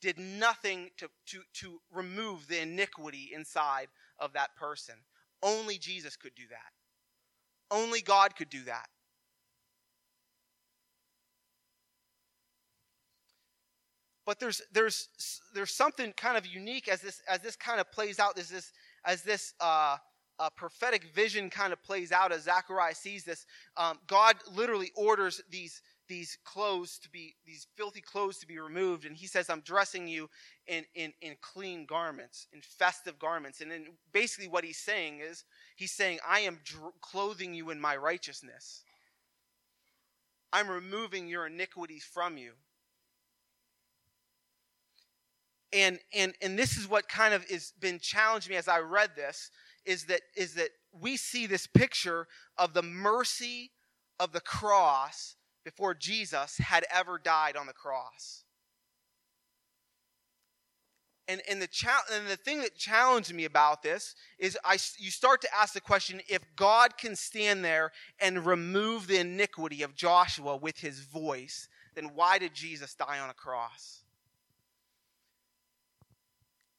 did 0.02 0.20
nothing 0.20 0.90
to, 0.98 1.10
to, 1.28 1.42
to 1.54 1.80
remove 1.92 2.48
the 2.48 2.62
iniquity 2.62 3.32
inside 3.34 3.88
of 4.20 4.34
that 4.34 4.56
person. 4.56 4.96
Only 5.42 5.78
Jesus 5.78 6.16
could 6.16 6.36
do 6.36 6.44
that. 6.50 7.76
Only 7.76 8.02
God 8.02 8.36
could 8.36 8.50
do 8.50 8.64
that. 8.66 8.88
But 14.26 14.40
there's 14.40 14.62
there's 14.72 15.10
there's 15.54 15.72
something 15.72 16.14
kind 16.14 16.38
of 16.38 16.46
unique 16.46 16.88
as 16.88 17.02
this 17.02 17.22
as 17.30 17.42
this 17.42 17.56
kind 17.56 17.80
of 17.80 17.92
plays 17.92 18.20
out 18.20 18.38
as 18.40 18.50
this 18.50 18.72
as 19.06 19.22
this 19.22 19.54
uh, 19.60 19.98
a 20.40 20.52
prophetic 20.52 21.04
vision 21.14 21.50
kind 21.50 21.72
of 21.72 21.82
plays 21.84 22.12
out 22.12 22.32
as 22.32 22.44
Zechariah 22.44 22.96
sees 22.96 23.24
this. 23.24 23.46
Um, 23.78 24.00
God 24.08 24.36
literally 24.54 24.92
orders 24.96 25.42
these 25.50 25.82
these 26.08 26.38
clothes 26.44 27.00
to 27.00 27.10
be 27.10 27.36
these 27.46 27.68
filthy 27.76 28.02
clothes 28.02 28.38
to 28.38 28.48
be 28.48 28.60
removed 28.60 29.06
and 29.06 29.18
he 29.18 29.26
says 29.26 29.50
i'm 29.50 29.62
dressing 29.62 30.08
you 30.08 30.30
in 30.68 30.84
in, 30.94 31.12
in 31.22 31.36
clean 31.42 31.86
garments 31.86 32.48
in 32.54 32.62
festive 32.62 33.18
garments. 33.18 33.62
And 33.62 33.72
then 33.72 33.88
basically 34.14 34.48
what 34.48 34.64
he's 34.64 34.78
saying 34.78 35.20
is 35.20 35.44
he's 35.76 35.92
saying 35.92 36.20
i 36.28 36.42
am 36.42 36.60
dr- 36.64 36.94
clothing 37.02 37.54
you 37.54 37.70
in 37.70 37.80
my 37.80 37.96
righteousness. 37.96 38.84
I'm 40.54 40.70
removing 40.70 41.28
your 41.28 41.48
iniquities 41.48 42.04
from 42.04 42.38
you 42.38 42.54
and 45.76 46.00
and 46.14 46.34
and 46.42 46.58
this 46.58 46.78
is 46.78 46.90
what 46.90 47.08
kind 47.10 47.34
of 47.34 47.48
has 47.50 47.74
been 47.80 48.00
challenging 48.00 48.52
me 48.52 48.58
as 48.58 48.68
I 48.68 48.80
read 48.80 49.12
this 49.16 49.52
is 49.86 50.06
that 50.06 50.22
is 50.36 50.56
that 50.56 50.70
we 51.00 51.18
see 51.18 51.46
this 51.46 51.68
picture 51.68 52.28
of 52.58 52.74
the 52.74 52.82
mercy 52.82 53.72
of 54.20 54.32
the 54.32 54.42
cross 54.42 55.36
before 55.66 55.94
Jesus 55.94 56.58
had 56.58 56.86
ever 56.94 57.20
died 57.20 57.58
on 57.58 57.68
the 57.68 57.74
cross. 57.74 58.44
And, 61.28 61.42
and, 61.50 61.60
the 61.60 61.68
cha- 61.68 62.04
and 62.14 62.28
the 62.28 62.38
thing 62.38 62.60
that 62.62 62.76
challenged 62.78 63.34
me 63.34 63.46
about 63.46 63.82
this 63.82 64.14
is 64.38 64.60
I, 64.64 64.74
you 65.00 65.10
start 65.10 65.42
to 65.42 65.48
ask 65.56 65.74
the 65.74 65.82
question 65.82 66.22
if 66.30 66.44
God 66.56 66.98
can 67.00 67.16
stand 67.16 67.66
there 67.66 67.92
and 68.20 68.46
remove 68.46 69.08
the 69.08 69.18
iniquity 69.18 69.82
of 69.82 69.96
Joshua 69.96 70.56
with 70.56 70.78
his 70.78 71.00
voice, 71.00 71.68
then 71.96 72.12
why 72.14 72.38
did 72.38 72.54
Jesus 72.54 72.94
die 72.94 73.20
on 73.20 73.32
a 73.32 73.34
cross? 73.34 74.05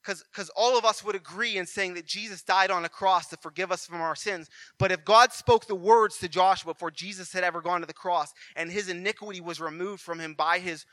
Because 0.07 0.49
all 0.55 0.77
of 0.77 0.85
us 0.85 1.03
would 1.03 1.15
agree 1.15 1.57
in 1.57 1.65
saying 1.65 1.93
that 1.95 2.05
Jesus 2.05 2.41
died 2.41 2.71
on 2.71 2.85
a 2.85 2.89
cross 2.89 3.27
to 3.27 3.37
forgive 3.37 3.71
us 3.71 3.85
from 3.85 4.01
our 4.01 4.15
sins. 4.15 4.49
But 4.79 4.91
if 4.91 5.05
God 5.05 5.33
spoke 5.33 5.67
the 5.67 5.75
words 5.75 6.17
to 6.19 6.29
Joshua 6.29 6.73
before 6.73 6.91
Jesus 6.91 7.33
had 7.33 7.43
ever 7.43 7.61
gone 7.61 7.81
to 7.81 7.87
the 7.87 7.93
cross 7.93 8.33
and 8.55 8.71
his 8.71 8.89
iniquity 8.89 9.41
was 9.41 9.59
removed 9.59 10.01
from 10.01 10.19
him 10.19 10.33
by 10.33 10.59
his 10.59 10.85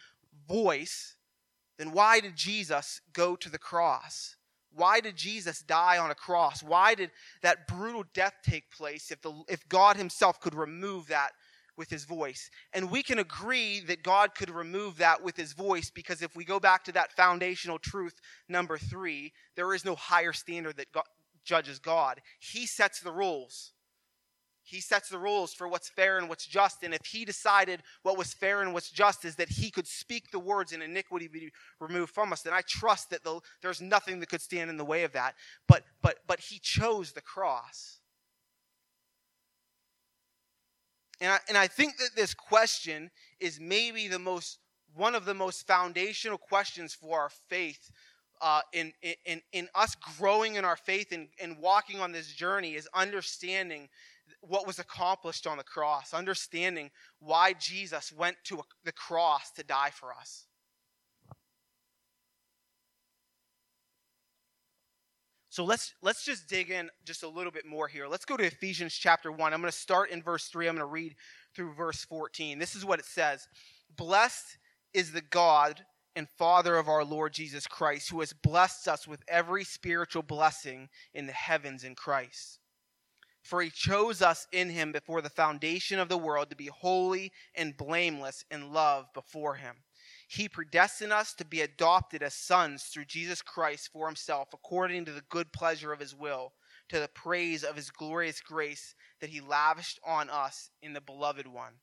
voice, 0.48 1.16
then 1.78 1.92
why 1.92 2.20
did 2.20 2.36
Jesus 2.36 3.00
go 3.12 3.36
to 3.36 3.48
the 3.48 3.58
cross? 3.58 4.36
Why 4.74 5.00
did 5.00 5.16
Jesus 5.16 5.60
die 5.60 5.98
on 5.98 6.10
a 6.10 6.16
cross? 6.16 6.62
Why 6.62 6.94
did 6.94 7.10
that 7.42 7.68
brutal 7.68 8.04
death 8.12 8.34
take 8.42 8.70
place 8.70 9.10
if, 9.10 9.22
the, 9.22 9.32
if 9.48 9.68
God 9.68 9.96
himself 9.96 10.40
could 10.40 10.54
remove 10.54 11.06
that 11.08 11.30
with 11.76 11.90
his 11.90 12.04
voice. 12.04 12.50
And 12.72 12.90
we 12.90 13.02
can 13.02 13.18
agree 13.18 13.80
that 13.80 14.02
God 14.02 14.34
could 14.34 14.50
remove 14.50 14.98
that 14.98 15.22
with 15.22 15.36
his 15.36 15.52
voice 15.52 15.90
because 15.90 16.22
if 16.22 16.36
we 16.36 16.44
go 16.44 16.60
back 16.60 16.84
to 16.84 16.92
that 16.92 17.12
foundational 17.12 17.78
truth, 17.78 18.14
number 18.48 18.78
three, 18.78 19.32
there 19.56 19.74
is 19.74 19.84
no 19.84 19.94
higher 19.94 20.32
standard 20.32 20.76
that 20.76 20.92
God, 20.92 21.04
judges 21.44 21.78
God. 21.78 22.20
He 22.38 22.66
sets 22.66 23.00
the 23.00 23.12
rules. 23.12 23.72
He 24.66 24.80
sets 24.80 25.10
the 25.10 25.18
rules 25.18 25.52
for 25.52 25.68
what's 25.68 25.90
fair 25.90 26.16
and 26.16 26.26
what's 26.26 26.46
just. 26.46 26.82
And 26.82 26.94
if 26.94 27.04
he 27.04 27.26
decided 27.26 27.82
what 28.02 28.16
was 28.16 28.32
fair 28.32 28.62
and 28.62 28.72
what's 28.72 28.90
just 28.90 29.26
is 29.26 29.36
that 29.36 29.50
he 29.50 29.70
could 29.70 29.86
speak 29.86 30.30
the 30.30 30.38
words 30.38 30.72
and 30.72 30.82
iniquity 30.82 31.28
be 31.28 31.52
removed 31.80 32.14
from 32.14 32.32
us, 32.32 32.40
then 32.40 32.54
I 32.54 32.62
trust 32.66 33.10
that 33.10 33.22
the, 33.24 33.40
there's 33.60 33.82
nothing 33.82 34.20
that 34.20 34.30
could 34.30 34.40
stand 34.40 34.70
in 34.70 34.78
the 34.78 34.84
way 34.84 35.04
of 35.04 35.12
that. 35.12 35.34
But 35.68 35.84
but 36.00 36.20
but 36.26 36.40
he 36.40 36.58
chose 36.58 37.12
the 37.12 37.20
cross. 37.20 37.98
And 41.20 41.32
I, 41.32 41.38
and 41.48 41.56
I 41.56 41.66
think 41.66 41.96
that 41.98 42.10
this 42.16 42.34
question 42.34 43.10
is 43.40 43.60
maybe 43.60 44.08
the 44.08 44.18
most 44.18 44.58
one 44.94 45.14
of 45.16 45.24
the 45.24 45.34
most 45.34 45.66
foundational 45.66 46.38
questions 46.38 46.94
for 46.94 47.20
our 47.20 47.30
faith 47.48 47.90
uh, 48.40 48.60
in, 48.72 48.92
in, 49.24 49.40
in 49.52 49.68
us 49.74 49.96
growing 50.18 50.54
in 50.54 50.64
our 50.64 50.76
faith 50.76 51.12
and, 51.12 51.28
and 51.40 51.58
walking 51.58 52.00
on 52.00 52.12
this 52.12 52.28
journey 52.28 52.74
is 52.74 52.88
understanding 52.94 53.88
what 54.40 54.66
was 54.66 54.78
accomplished 54.78 55.46
on 55.46 55.56
the 55.56 55.64
cross, 55.64 56.14
understanding 56.14 56.90
why 57.18 57.54
Jesus 57.54 58.12
went 58.12 58.36
to 58.44 58.62
the 58.84 58.92
cross 58.92 59.50
to 59.52 59.64
die 59.64 59.90
for 59.90 60.12
us. 60.12 60.46
So 65.54 65.64
let's 65.64 65.94
let's 66.02 66.24
just 66.24 66.48
dig 66.48 66.72
in 66.72 66.90
just 67.04 67.22
a 67.22 67.28
little 67.28 67.52
bit 67.52 67.64
more 67.64 67.86
here. 67.86 68.08
Let's 68.08 68.24
go 68.24 68.36
to 68.36 68.44
Ephesians 68.44 68.92
chapter 68.92 69.30
1. 69.30 69.54
I'm 69.54 69.60
going 69.60 69.70
to 69.70 69.78
start 69.78 70.10
in 70.10 70.20
verse 70.20 70.48
3. 70.48 70.66
I'm 70.66 70.74
going 70.74 70.80
to 70.80 70.92
read 70.92 71.14
through 71.54 71.74
verse 71.74 72.04
14. 72.06 72.58
This 72.58 72.74
is 72.74 72.84
what 72.84 72.98
it 72.98 73.04
says. 73.04 73.46
Blessed 73.96 74.58
is 74.94 75.12
the 75.12 75.20
God 75.20 75.84
and 76.16 76.28
Father 76.28 76.74
of 76.76 76.88
our 76.88 77.04
Lord 77.04 77.34
Jesus 77.34 77.68
Christ, 77.68 78.10
who 78.10 78.18
has 78.18 78.32
blessed 78.32 78.88
us 78.88 79.06
with 79.06 79.22
every 79.28 79.62
spiritual 79.62 80.24
blessing 80.24 80.88
in 81.14 81.28
the 81.28 81.32
heavens 81.32 81.84
in 81.84 81.94
Christ. 81.94 82.58
For 83.44 83.62
he 83.62 83.70
chose 83.70 84.22
us 84.22 84.48
in 84.50 84.70
him 84.70 84.90
before 84.90 85.22
the 85.22 85.30
foundation 85.30 86.00
of 86.00 86.08
the 86.08 86.18
world 86.18 86.50
to 86.50 86.56
be 86.56 86.66
holy 86.66 87.30
and 87.54 87.76
blameless 87.76 88.44
in 88.50 88.72
love 88.72 89.06
before 89.14 89.54
him. 89.54 89.83
He 90.28 90.48
predestined 90.48 91.12
us 91.12 91.34
to 91.34 91.44
be 91.44 91.60
adopted 91.60 92.22
as 92.22 92.34
sons 92.34 92.84
through 92.84 93.04
Jesus 93.04 93.42
Christ 93.42 93.90
for 93.92 94.06
himself, 94.06 94.48
according 94.52 95.04
to 95.04 95.12
the 95.12 95.24
good 95.28 95.52
pleasure 95.52 95.92
of 95.92 96.00
his 96.00 96.14
will, 96.14 96.54
to 96.88 96.98
the 96.98 97.08
praise 97.08 97.62
of 97.62 97.76
his 97.76 97.90
glorious 97.90 98.40
grace 98.40 98.94
that 99.20 99.30
he 99.30 99.40
lavished 99.40 100.00
on 100.04 100.30
us 100.30 100.70
in 100.82 100.92
the 100.92 101.00
beloved 101.00 101.46
one. 101.46 101.74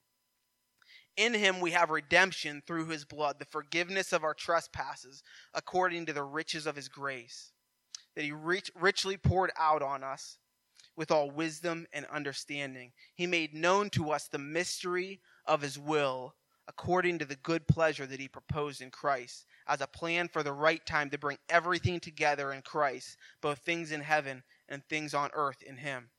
In 1.17 1.33
him 1.33 1.59
we 1.59 1.71
have 1.71 1.89
redemption 1.89 2.63
through 2.65 2.87
his 2.87 3.05
blood, 3.05 3.37
the 3.39 3.45
forgiveness 3.45 4.13
of 4.13 4.23
our 4.23 4.33
trespasses, 4.33 5.23
according 5.53 6.05
to 6.05 6.13
the 6.13 6.23
riches 6.23 6.65
of 6.65 6.75
his 6.75 6.87
grace, 6.87 7.51
that 8.15 8.23
he 8.23 8.31
rich, 8.31 8.71
richly 8.75 9.17
poured 9.17 9.51
out 9.57 9.81
on 9.81 10.03
us 10.03 10.37
with 10.95 11.11
all 11.11 11.29
wisdom 11.29 11.85
and 11.93 12.05
understanding. 12.07 12.91
He 13.13 13.27
made 13.27 13.53
known 13.53 13.89
to 13.91 14.11
us 14.11 14.27
the 14.27 14.37
mystery 14.37 15.21
of 15.45 15.61
his 15.61 15.77
will 15.77 16.35
according 16.71 17.19
to 17.19 17.25
the 17.25 17.35
good 17.35 17.67
pleasure 17.67 18.05
that 18.05 18.19
he 18.21 18.29
proposed 18.29 18.81
in 18.81 18.89
Christ, 18.89 19.45
as 19.67 19.81
a 19.81 19.87
plan 19.87 20.29
for 20.29 20.41
the 20.41 20.53
right 20.53 20.83
time 20.85 21.09
to 21.09 21.17
bring 21.17 21.37
everything 21.49 21.99
together 21.99 22.53
in 22.53 22.61
Christ, 22.61 23.17
both 23.41 23.59
things 23.59 23.91
in 23.91 23.99
heaven 23.99 24.41
and 24.69 24.81
things 24.85 25.13
on 25.13 25.29
earth 25.33 25.61
in 25.61 25.75
him. 25.75 26.09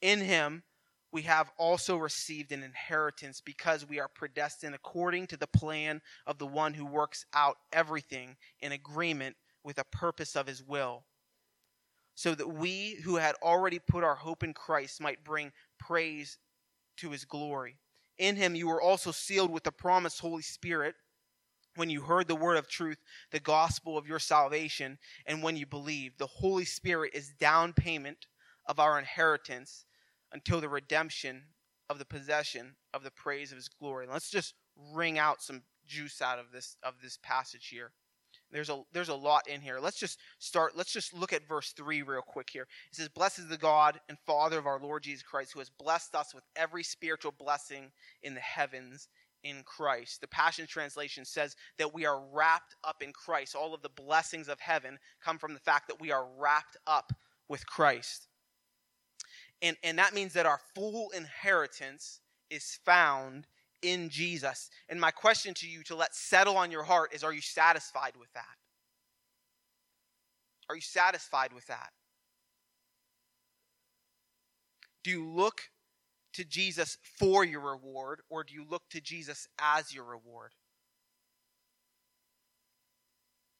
In 0.00 0.20
him, 0.20 0.62
we 1.10 1.22
have 1.22 1.50
also 1.58 1.96
received 1.96 2.52
an 2.52 2.62
inheritance 2.62 3.40
because 3.40 3.88
we 3.88 3.98
are 3.98 4.06
predestined 4.06 4.76
according 4.76 5.26
to 5.26 5.36
the 5.36 5.48
plan 5.48 6.02
of 6.24 6.38
the 6.38 6.46
one 6.46 6.74
who 6.74 6.86
works 6.86 7.26
out 7.34 7.56
everything 7.72 8.36
in 8.60 8.70
agreement 8.70 9.34
with 9.64 9.74
the 9.74 9.84
purpose 9.90 10.36
of 10.36 10.46
his 10.46 10.62
will, 10.62 11.02
so 12.14 12.32
that 12.36 12.48
we 12.48 13.00
who 13.02 13.16
had 13.16 13.34
already 13.42 13.80
put 13.80 14.04
our 14.04 14.14
hope 14.14 14.44
in 14.44 14.54
Christ 14.54 15.00
might 15.00 15.24
bring 15.24 15.50
praise 15.80 16.38
to 16.98 17.10
his 17.10 17.24
glory. 17.24 17.80
In 18.18 18.36
him 18.36 18.54
you 18.54 18.68
were 18.68 18.82
also 18.82 19.12
sealed 19.12 19.50
with 19.50 19.62
the 19.62 19.72
promised 19.72 20.20
Holy 20.20 20.42
Spirit 20.42 20.94
when 21.76 21.88
you 21.88 22.02
heard 22.02 22.26
the 22.26 22.34
word 22.34 22.56
of 22.56 22.68
truth, 22.68 22.98
the 23.30 23.40
gospel 23.40 23.96
of 23.96 24.06
your 24.08 24.18
salvation, 24.18 24.98
and 25.26 25.42
when 25.42 25.56
you 25.56 25.66
believed. 25.66 26.18
The 26.18 26.26
Holy 26.26 26.64
Spirit 26.64 27.12
is 27.14 27.30
down 27.38 27.72
payment 27.72 28.26
of 28.66 28.80
our 28.80 28.98
inheritance 28.98 29.84
until 30.32 30.60
the 30.60 30.68
redemption 30.68 31.44
of 31.88 31.98
the 31.98 32.04
possession 32.04 32.74
of 32.92 33.04
the 33.04 33.10
praise 33.10 33.52
of 33.52 33.56
his 33.56 33.68
glory. 33.68 34.06
Let's 34.10 34.30
just 34.30 34.54
wring 34.92 35.18
out 35.18 35.40
some 35.40 35.62
juice 35.86 36.20
out 36.20 36.38
of 36.38 36.52
this 36.52 36.76
of 36.82 36.94
this 37.02 37.18
passage 37.22 37.68
here. 37.68 37.92
There's 38.50 38.70
a 38.70 38.82
there's 38.92 39.10
a 39.10 39.14
lot 39.14 39.46
in 39.46 39.60
here. 39.60 39.78
Let's 39.78 39.98
just 39.98 40.18
start. 40.38 40.76
Let's 40.76 40.92
just 40.92 41.12
look 41.12 41.32
at 41.32 41.46
verse 41.46 41.72
three 41.72 42.02
real 42.02 42.22
quick 42.22 42.48
here. 42.50 42.66
It 42.90 42.96
says, 42.96 43.08
"Blessed 43.08 43.40
is 43.40 43.48
the 43.48 43.58
God 43.58 44.00
and 44.08 44.18
Father 44.26 44.58
of 44.58 44.66
our 44.66 44.80
Lord 44.80 45.02
Jesus 45.02 45.22
Christ, 45.22 45.52
who 45.52 45.58
has 45.58 45.70
blessed 45.70 46.14
us 46.14 46.34
with 46.34 46.44
every 46.56 46.82
spiritual 46.82 47.32
blessing 47.32 47.92
in 48.22 48.34
the 48.34 48.40
heavens 48.40 49.08
in 49.42 49.62
Christ." 49.64 50.20
The 50.22 50.28
Passion 50.28 50.66
Translation 50.66 51.24
says 51.24 51.56
that 51.76 51.92
we 51.92 52.06
are 52.06 52.20
wrapped 52.32 52.74
up 52.84 53.02
in 53.02 53.12
Christ. 53.12 53.54
All 53.54 53.74
of 53.74 53.82
the 53.82 53.90
blessings 53.90 54.48
of 54.48 54.60
heaven 54.60 54.98
come 55.20 55.38
from 55.38 55.52
the 55.52 55.60
fact 55.60 55.88
that 55.88 56.00
we 56.00 56.10
are 56.10 56.26
wrapped 56.26 56.76
up 56.86 57.12
with 57.48 57.66
Christ, 57.66 58.28
and 59.60 59.76
and 59.82 59.98
that 59.98 60.14
means 60.14 60.32
that 60.32 60.46
our 60.46 60.60
full 60.74 61.10
inheritance 61.10 62.20
is 62.48 62.76
found 62.84 63.46
in 63.82 64.08
Jesus. 64.08 64.70
And 64.88 65.00
my 65.00 65.10
question 65.10 65.54
to 65.54 65.68
you 65.68 65.82
to 65.84 65.96
let 65.96 66.14
settle 66.14 66.56
on 66.56 66.70
your 66.70 66.84
heart 66.84 67.14
is 67.14 67.24
are 67.24 67.32
you 67.32 67.40
satisfied 67.40 68.12
with 68.18 68.32
that? 68.34 68.44
Are 70.68 70.74
you 70.74 70.82
satisfied 70.82 71.52
with 71.52 71.66
that? 71.66 71.90
Do 75.04 75.10
you 75.10 75.26
look 75.26 75.62
to 76.34 76.44
Jesus 76.44 76.98
for 77.18 77.44
your 77.44 77.60
reward 77.60 78.20
or 78.28 78.44
do 78.44 78.54
you 78.54 78.64
look 78.68 78.82
to 78.90 79.00
Jesus 79.00 79.48
as 79.58 79.94
your 79.94 80.04
reward? 80.04 80.52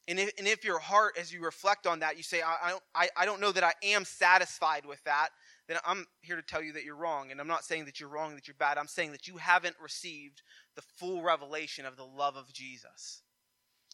And 0.08 0.18
if, 0.18 0.30
and 0.38 0.48
if 0.48 0.64
your 0.64 0.78
heart, 0.78 1.18
as 1.20 1.32
you 1.32 1.44
reflect 1.44 1.87
on 1.87 1.98
that, 1.98 2.16
you 2.16 2.22
say, 2.22 2.40
I, 2.40 2.56
I, 2.64 2.70
don't, 2.70 2.82
I, 2.94 3.08
I 3.14 3.26
don't 3.26 3.42
know 3.42 3.52
that 3.52 3.62
I 3.62 3.75
am 3.82 4.06
satisfied 4.06 4.87
with 4.87 5.02
that, 5.04 5.28
then 5.68 5.78
I'm 5.87 6.06
here 6.22 6.37
to 6.37 6.42
tell 6.42 6.62
you 6.62 6.72
that 6.72 6.84
you're 6.84 6.96
wrong. 6.96 7.30
And 7.30 7.40
I'm 7.40 7.46
not 7.46 7.64
saying 7.64 7.84
that 7.84 8.00
you're 8.00 8.08
wrong, 8.08 8.34
that 8.34 8.48
you're 8.48 8.54
bad. 8.58 8.78
I'm 8.78 8.88
saying 8.88 9.12
that 9.12 9.28
you 9.28 9.37
haven't 9.37 9.76
received 9.82 10.42
the 10.75 10.82
full 10.82 11.22
revelation 11.22 11.84
of 11.87 11.96
the 11.96 12.06
love 12.06 12.37
of 12.37 12.52
Jesus. 12.52 13.22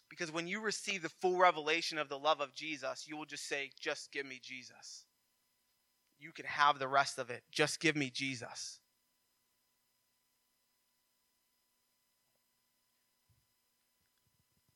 Because 0.09 0.33
when 0.33 0.47
you 0.47 0.61
receive 0.61 1.03
the 1.03 1.09
full 1.09 1.39
revelation 1.39 1.99
of 1.99 2.09
the 2.09 2.19
love 2.19 2.41
of 2.41 2.55
Jesus, 2.55 3.07
you 3.09 3.17
will 3.17 3.25
just 3.25 3.49
say, 3.49 3.71
Just 3.81 4.13
give 4.13 4.25
me 4.27 4.41
Jesus. 4.43 5.05
you 6.19 6.33
can 6.33 6.47
have 6.47 6.79
the 6.79 6.89
rest 6.89 7.19
of 7.19 7.29
it. 7.31 7.43
Just 7.51 7.81
give 7.81 7.97
me 7.97 8.11
Jesus. 8.11 8.79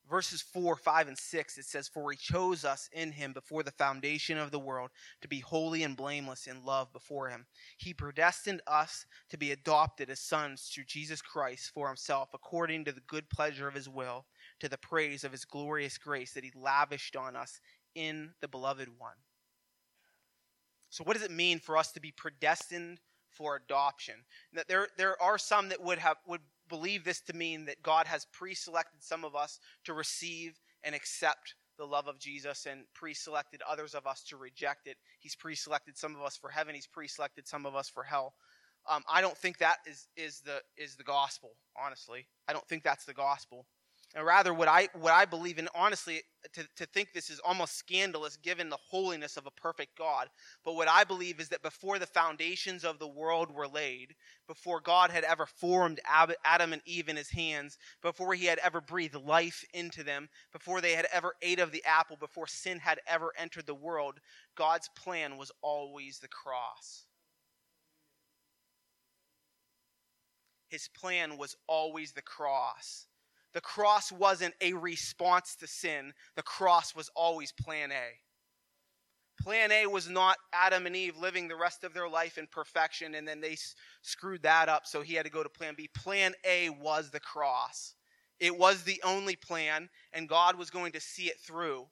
Verses 0.09 0.41
4, 0.41 0.75
5, 0.75 1.07
and 1.09 1.17
6, 1.17 1.57
it 1.57 1.65
says, 1.65 1.87
For 1.87 2.11
he 2.11 2.17
chose 2.17 2.65
us 2.65 2.89
in 2.91 3.11
him 3.11 3.31
before 3.33 3.63
the 3.63 3.71
foundation 3.71 4.37
of 4.37 4.51
the 4.51 4.59
world 4.59 4.89
to 5.21 5.27
be 5.27 5.39
holy 5.39 5.83
and 5.83 5.95
blameless 5.95 6.47
in 6.47 6.65
love 6.65 6.91
before 6.91 7.29
him. 7.29 7.45
He 7.77 7.93
predestined 7.93 8.61
us 8.67 9.05
to 9.29 9.37
be 9.37 9.51
adopted 9.51 10.09
as 10.09 10.19
sons 10.19 10.71
through 10.73 10.85
Jesus 10.85 11.21
Christ 11.21 11.71
for 11.73 11.87
himself, 11.87 12.29
according 12.33 12.85
to 12.85 12.91
the 12.91 13.01
good 13.07 13.29
pleasure 13.29 13.67
of 13.67 13.75
his 13.75 13.87
will, 13.87 14.25
to 14.59 14.69
the 14.69 14.77
praise 14.77 15.23
of 15.23 15.31
his 15.31 15.45
glorious 15.45 15.97
grace 15.97 16.33
that 16.33 16.43
he 16.43 16.51
lavished 16.55 17.15
on 17.15 17.35
us 17.35 17.59
in 17.95 18.31
the 18.41 18.47
beloved 18.47 18.89
one. 18.97 19.15
So, 20.89 21.03
what 21.03 21.13
does 21.13 21.23
it 21.23 21.31
mean 21.31 21.59
for 21.59 21.77
us 21.77 21.91
to 21.91 21.99
be 21.99 22.11
predestined 22.11 22.99
for 23.29 23.55
adoption? 23.55 24.15
That 24.53 24.67
there, 24.67 24.87
there 24.97 25.21
are 25.21 25.37
some 25.37 25.69
that 25.69 25.83
would 25.83 25.99
have 25.99 26.17
would 26.27 26.41
believe 26.69 27.03
this 27.03 27.21
to 27.21 27.33
mean 27.33 27.65
that 27.65 27.81
God 27.83 28.07
has 28.07 28.25
pre 28.31 28.53
selected 28.53 29.03
some 29.03 29.25
of 29.25 29.35
us 29.35 29.59
to 29.85 29.93
receive 29.93 30.59
and 30.83 30.95
accept 30.95 31.55
the 31.77 31.85
love 31.85 32.07
of 32.07 32.19
Jesus 32.19 32.65
and 32.65 32.81
pre 32.93 33.13
selected 33.13 33.61
others 33.67 33.95
of 33.95 34.05
us 34.05 34.23
to 34.25 34.37
reject 34.37 34.87
it. 34.87 34.97
He's 35.19 35.35
pre 35.35 35.55
selected 35.55 35.97
some 35.97 36.15
of 36.15 36.21
us 36.21 36.37
for 36.37 36.49
heaven, 36.49 36.75
He's 36.75 36.87
pre 36.87 37.07
selected 37.07 37.47
some 37.47 37.65
of 37.65 37.75
us 37.75 37.89
for 37.89 38.03
hell. 38.03 38.33
Um, 38.89 39.03
I 39.11 39.21
don't 39.21 39.37
think 39.37 39.57
that 39.57 39.77
is, 39.85 40.07
is, 40.15 40.39
the, 40.39 40.61
is 40.77 40.95
the 40.95 41.03
gospel, 41.03 41.51
honestly. 41.77 42.27
I 42.47 42.53
don't 42.53 42.67
think 42.67 42.83
that's 42.83 43.05
the 43.05 43.13
gospel. 43.13 43.65
And 44.15 44.25
rather, 44.25 44.55
what 44.55 44.67
I, 44.67 44.89
what 44.93 45.13
I 45.13 45.25
believe 45.25 45.59
in, 45.59 45.69
honestly, 45.75 46.23
to, 46.53 46.65
to 46.77 46.87
think 46.87 47.13
this 47.13 47.29
is 47.29 47.39
almost 47.45 47.77
scandalous 47.77 48.37
given 48.37 48.69
the 48.69 48.77
holiness 48.89 49.37
of 49.37 49.45
a 49.45 49.51
perfect 49.51 49.95
God. 49.95 50.29
But 50.65 50.73
what 50.73 50.87
I 50.87 51.03
believe 51.03 51.39
is 51.39 51.49
that 51.49 51.61
before 51.61 51.99
the 51.99 52.07
foundations 52.07 52.83
of 52.83 52.97
the 52.97 53.07
world 53.07 53.53
were 53.53 53.67
laid, 53.67 54.15
before 54.47 54.81
God 54.81 55.11
had 55.11 55.23
ever 55.23 55.45
formed 55.45 55.99
Adam 56.43 56.73
and 56.73 56.81
Eve 56.85 57.07
in 57.07 57.17
his 57.17 57.29
hands, 57.29 57.77
before 58.01 58.33
he 58.33 58.45
had 58.45 58.57
ever 58.59 58.81
breathed 58.81 59.13
life 59.13 59.63
into 59.75 60.03
them, 60.03 60.29
before 60.51 60.81
they 60.81 60.93
had 60.93 61.05
ever 61.13 61.35
ate 61.43 61.59
of 61.59 61.71
the 61.71 61.85
apple, 61.85 62.17
before 62.19 62.47
sin 62.47 62.79
had 62.79 62.99
ever 63.05 63.31
entered 63.37 63.67
the 63.67 63.75
world, 63.75 64.19
God's 64.55 64.89
plan 64.95 65.37
was 65.37 65.51
always 65.61 66.17
the 66.17 66.27
cross. 66.27 67.05
His 70.67 70.87
plan 70.87 71.37
was 71.37 71.55
always 71.67 72.13
the 72.13 72.23
cross. 72.23 73.05
The 73.53 73.61
cross 73.61 74.11
wasn't 74.11 74.53
a 74.61 74.73
response 74.73 75.55
to 75.57 75.67
sin, 75.67 76.13
the 76.35 76.43
cross 76.43 76.95
was 76.95 77.09
always 77.15 77.51
plan 77.51 77.91
A. 77.91 78.19
Plan 79.41 79.71
A 79.71 79.87
was 79.87 80.09
not 80.09 80.37
Adam 80.53 80.85
and 80.85 80.95
Eve 80.95 81.17
living 81.17 81.47
the 81.47 81.55
rest 81.55 81.83
of 81.83 81.93
their 81.93 82.09
life 82.09 82.37
in 82.37 82.45
perfection 82.47 83.15
and 83.15 83.25
then 83.27 83.39
they 83.39 83.53
s- 83.53 83.73
screwed 84.01 84.43
that 84.43 84.67
up, 84.67 84.85
so 84.85 85.01
he 85.01 85.13
had 85.13 85.25
to 85.25 85.31
go 85.31 85.43
to 85.43 85.49
plan 85.49 85.75
B. 85.75 85.89
Plan 85.95 86.33
A 86.45 86.69
was 86.69 87.09
the 87.09 87.21
cross. 87.21 87.95
It 88.39 88.57
was 88.57 88.83
the 88.83 89.01
only 89.03 89.35
plan, 89.35 89.89
and 90.13 90.29
God 90.29 90.57
was 90.57 90.69
going 90.69 90.93
to 90.93 90.99
see 90.99 91.23
it 91.23 91.39
through. 91.39 91.87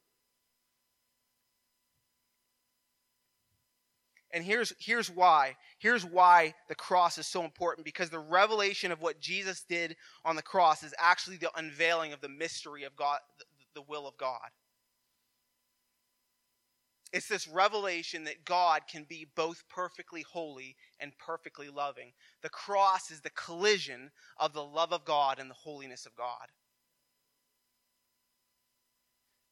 And 4.31 4.43
here's, 4.43 4.73
here's 4.79 5.09
why. 5.09 5.55
Here's 5.79 6.03
why 6.03 6.55
the 6.69 6.75
cross 6.75 7.17
is 7.17 7.27
so 7.27 7.43
important 7.43 7.85
because 7.85 8.09
the 8.09 8.19
revelation 8.19 8.91
of 8.91 9.01
what 9.01 9.19
Jesus 9.19 9.63
did 9.67 9.95
on 10.25 10.35
the 10.35 10.41
cross 10.41 10.81
is 10.81 10.93
actually 10.97 11.37
the 11.37 11.51
unveiling 11.55 12.13
of 12.13 12.21
the 12.21 12.29
mystery 12.29 12.83
of 12.83 12.95
God, 12.95 13.19
the, 13.75 13.83
will 13.83 14.07
of 14.07 14.17
God. 14.17 14.49
It's 17.13 17.27
this 17.27 17.47
revelation 17.47 18.23
that 18.23 18.43
God 18.43 18.81
can 18.91 19.05
be 19.07 19.27
both 19.35 19.63
perfectly 19.69 20.23
holy 20.23 20.75
and 20.99 21.17
perfectly 21.19 21.69
loving. 21.69 22.11
The 22.41 22.49
cross 22.49 23.11
is 23.11 23.21
the 23.21 23.29
collision 23.29 24.11
of 24.37 24.53
the 24.53 24.63
love 24.63 24.91
of 24.91 25.05
God 25.05 25.39
and 25.39 25.49
the 25.49 25.55
holiness 25.55 26.07
of 26.07 26.15
God. 26.15 26.47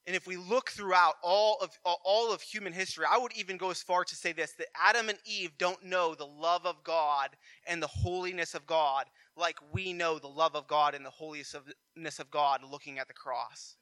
And 0.07 0.15
if 0.15 0.27
we 0.27 0.37
look 0.37 0.69
throughout 0.69 1.15
all 1.23 1.57
of 1.61 1.77
all 1.83 2.31
of 2.31 2.41
human 2.41 2.73
history, 2.73 3.05
I 3.09 3.17
would 3.17 3.33
even 3.35 3.57
go 3.57 3.71
as 3.71 3.81
far 3.81 4.03
to 4.03 4.15
say 4.15 4.33
this 4.33 4.51
that 4.53 4.67
Adam 4.79 5.09
and 5.09 5.17
Eve 5.25 5.57
don't 5.57 5.83
know 5.83 6.13
the 6.13 6.27
love 6.27 6.65
of 6.65 6.83
God 6.83 7.29
and 7.65 7.81
the 7.81 7.87
holiness 7.87 8.53
of 8.53 8.67
God 8.67 9.05
like 9.35 9.57
we 9.71 9.93
know 9.93 10.19
the 10.19 10.27
love 10.27 10.55
of 10.55 10.67
God 10.67 10.93
and 10.93 11.05
the 11.05 11.09
holiness 11.09 11.55
of 12.19 12.31
God 12.31 12.61
looking 12.69 12.99
at 12.99 13.07
the 13.07 13.13
cross. 13.13 13.77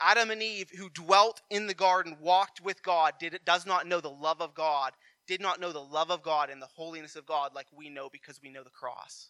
Adam 0.00 0.30
and 0.30 0.42
Eve 0.42 0.70
who 0.78 0.88
dwelt 0.90 1.42
in 1.50 1.66
the 1.66 1.74
garden, 1.74 2.16
walked 2.20 2.62
with 2.62 2.82
God, 2.82 3.14
did 3.18 3.38
does 3.44 3.66
not 3.66 3.86
know 3.86 4.00
the 4.00 4.08
love 4.08 4.40
of 4.40 4.54
God, 4.54 4.92
did 5.26 5.40
not 5.40 5.60
know 5.60 5.72
the 5.72 5.78
love 5.80 6.10
of 6.10 6.22
God 6.22 6.48
and 6.48 6.60
the 6.60 6.66
holiness 6.66 7.16
of 7.16 7.26
God 7.26 7.54
like 7.54 7.66
we 7.76 7.90
know 7.90 8.08
because 8.10 8.40
we 8.42 8.50
know 8.50 8.62
the 8.62 8.70
cross. 8.70 9.28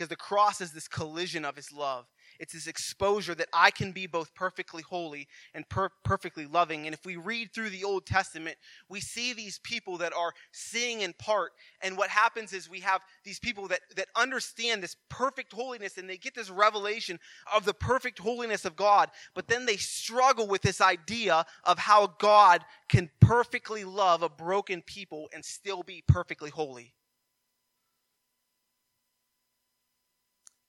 Because 0.00 0.08
the 0.08 0.16
cross 0.16 0.62
is 0.62 0.72
this 0.72 0.88
collision 0.88 1.44
of 1.44 1.54
his 1.54 1.70
love. 1.70 2.06
It's 2.38 2.54
this 2.54 2.66
exposure 2.66 3.34
that 3.34 3.50
I 3.52 3.70
can 3.70 3.92
be 3.92 4.06
both 4.06 4.34
perfectly 4.34 4.80
holy 4.80 5.28
and 5.52 5.68
per- 5.68 5.90
perfectly 6.04 6.46
loving. 6.46 6.86
And 6.86 6.94
if 6.94 7.04
we 7.04 7.16
read 7.16 7.52
through 7.52 7.68
the 7.68 7.84
Old 7.84 8.06
Testament, 8.06 8.56
we 8.88 9.00
see 9.00 9.34
these 9.34 9.58
people 9.58 9.98
that 9.98 10.14
are 10.14 10.32
seeing 10.52 11.02
in 11.02 11.12
part. 11.12 11.52
And 11.82 11.98
what 11.98 12.08
happens 12.08 12.54
is 12.54 12.70
we 12.70 12.80
have 12.80 13.02
these 13.24 13.38
people 13.38 13.68
that, 13.68 13.80
that 13.94 14.06
understand 14.16 14.82
this 14.82 14.96
perfect 15.10 15.52
holiness 15.52 15.98
and 15.98 16.08
they 16.08 16.16
get 16.16 16.34
this 16.34 16.48
revelation 16.48 17.18
of 17.54 17.66
the 17.66 17.74
perfect 17.74 18.20
holiness 18.20 18.64
of 18.64 18.76
God. 18.76 19.10
But 19.34 19.48
then 19.48 19.66
they 19.66 19.76
struggle 19.76 20.48
with 20.48 20.62
this 20.62 20.80
idea 20.80 21.44
of 21.64 21.78
how 21.78 22.14
God 22.18 22.64
can 22.88 23.10
perfectly 23.20 23.84
love 23.84 24.22
a 24.22 24.30
broken 24.30 24.80
people 24.80 25.28
and 25.34 25.44
still 25.44 25.82
be 25.82 26.02
perfectly 26.06 26.48
holy. 26.48 26.94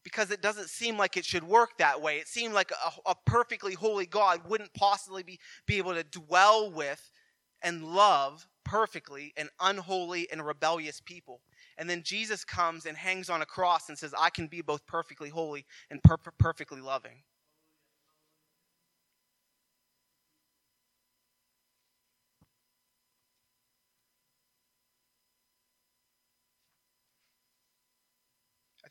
Because 0.03 0.31
it 0.31 0.41
doesn't 0.41 0.69
seem 0.69 0.97
like 0.97 1.17
it 1.17 1.25
should 1.25 1.43
work 1.43 1.77
that 1.77 2.01
way. 2.01 2.17
It 2.17 2.27
seemed 2.27 2.53
like 2.53 2.71
a, 2.71 3.09
a, 3.09 3.15
perfectly 3.25 3.73
holy 3.73 4.05
God 4.05 4.41
wouldn't 4.47 4.73
possibly 4.73 5.23
be, 5.23 5.39
be 5.65 5.77
able 5.77 5.93
to 5.93 6.03
dwell 6.03 6.71
with 6.71 7.11
and 7.61 7.83
love 7.83 8.47
perfectly 8.63 9.33
an 9.37 9.49
unholy 9.59 10.27
and 10.31 10.45
rebellious 10.45 11.01
people. 11.01 11.41
And 11.77 11.89
then 11.89 12.03
Jesus 12.03 12.43
comes 12.43 12.85
and 12.85 12.97
hangs 12.97 13.29
on 13.29 13.41
a 13.41 13.45
cross 13.45 13.89
and 13.89 13.97
says, 13.97 14.13
I 14.17 14.29
can 14.29 14.47
be 14.47 14.61
both 14.61 14.85
perfectly 14.85 15.29
holy 15.29 15.65
and 15.89 16.01
per- 16.03 16.17
perfectly 16.37 16.81
loving. 16.81 17.23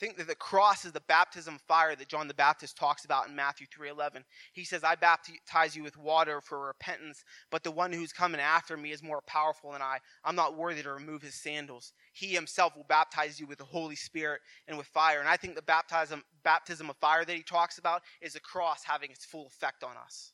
Think 0.00 0.16
that 0.16 0.26
the 0.26 0.34
cross 0.34 0.86
is 0.86 0.92
the 0.92 1.02
baptism 1.02 1.56
of 1.56 1.60
fire 1.60 1.94
that 1.94 2.08
John 2.08 2.26
the 2.26 2.34
Baptist 2.34 2.76
talks 2.76 3.04
about 3.04 3.28
in 3.28 3.36
Matthew 3.36 3.66
3:11. 3.66 4.24
He 4.52 4.64
says, 4.64 4.82
"I 4.82 4.94
baptize 4.94 5.76
you 5.76 5.82
with 5.82 5.98
water 5.98 6.40
for 6.40 6.58
repentance, 6.58 7.22
but 7.50 7.62
the 7.62 7.70
one 7.70 7.92
who's 7.92 8.12
coming 8.12 8.40
after 8.40 8.76
me 8.76 8.92
is 8.92 9.02
more 9.02 9.20
powerful 9.20 9.72
than 9.72 9.82
I. 9.82 10.00
I'm 10.24 10.34
not 10.34 10.56
worthy 10.56 10.82
to 10.82 10.92
remove 10.92 11.20
his 11.20 11.40
sandals. 11.40 11.92
He 12.12 12.34
himself 12.34 12.74
will 12.74 12.84
baptize 12.84 13.38
you 13.38 13.46
with 13.46 13.58
the 13.58 13.66
Holy 13.66 13.96
Spirit 13.96 14.40
and 14.66 14.78
with 14.78 14.88
fire." 14.88 15.20
And 15.20 15.28
I 15.28 15.36
think 15.36 15.54
the 15.54 15.62
baptism 15.62 16.24
baptism 16.42 16.88
of 16.88 16.96
fire 16.96 17.24
that 17.24 17.36
he 17.36 17.42
talks 17.42 17.76
about 17.76 18.02
is 18.22 18.32
the 18.32 18.40
cross 18.40 18.84
having 18.84 19.10
its 19.10 19.26
full 19.26 19.46
effect 19.46 19.84
on 19.84 19.98
us 19.98 20.32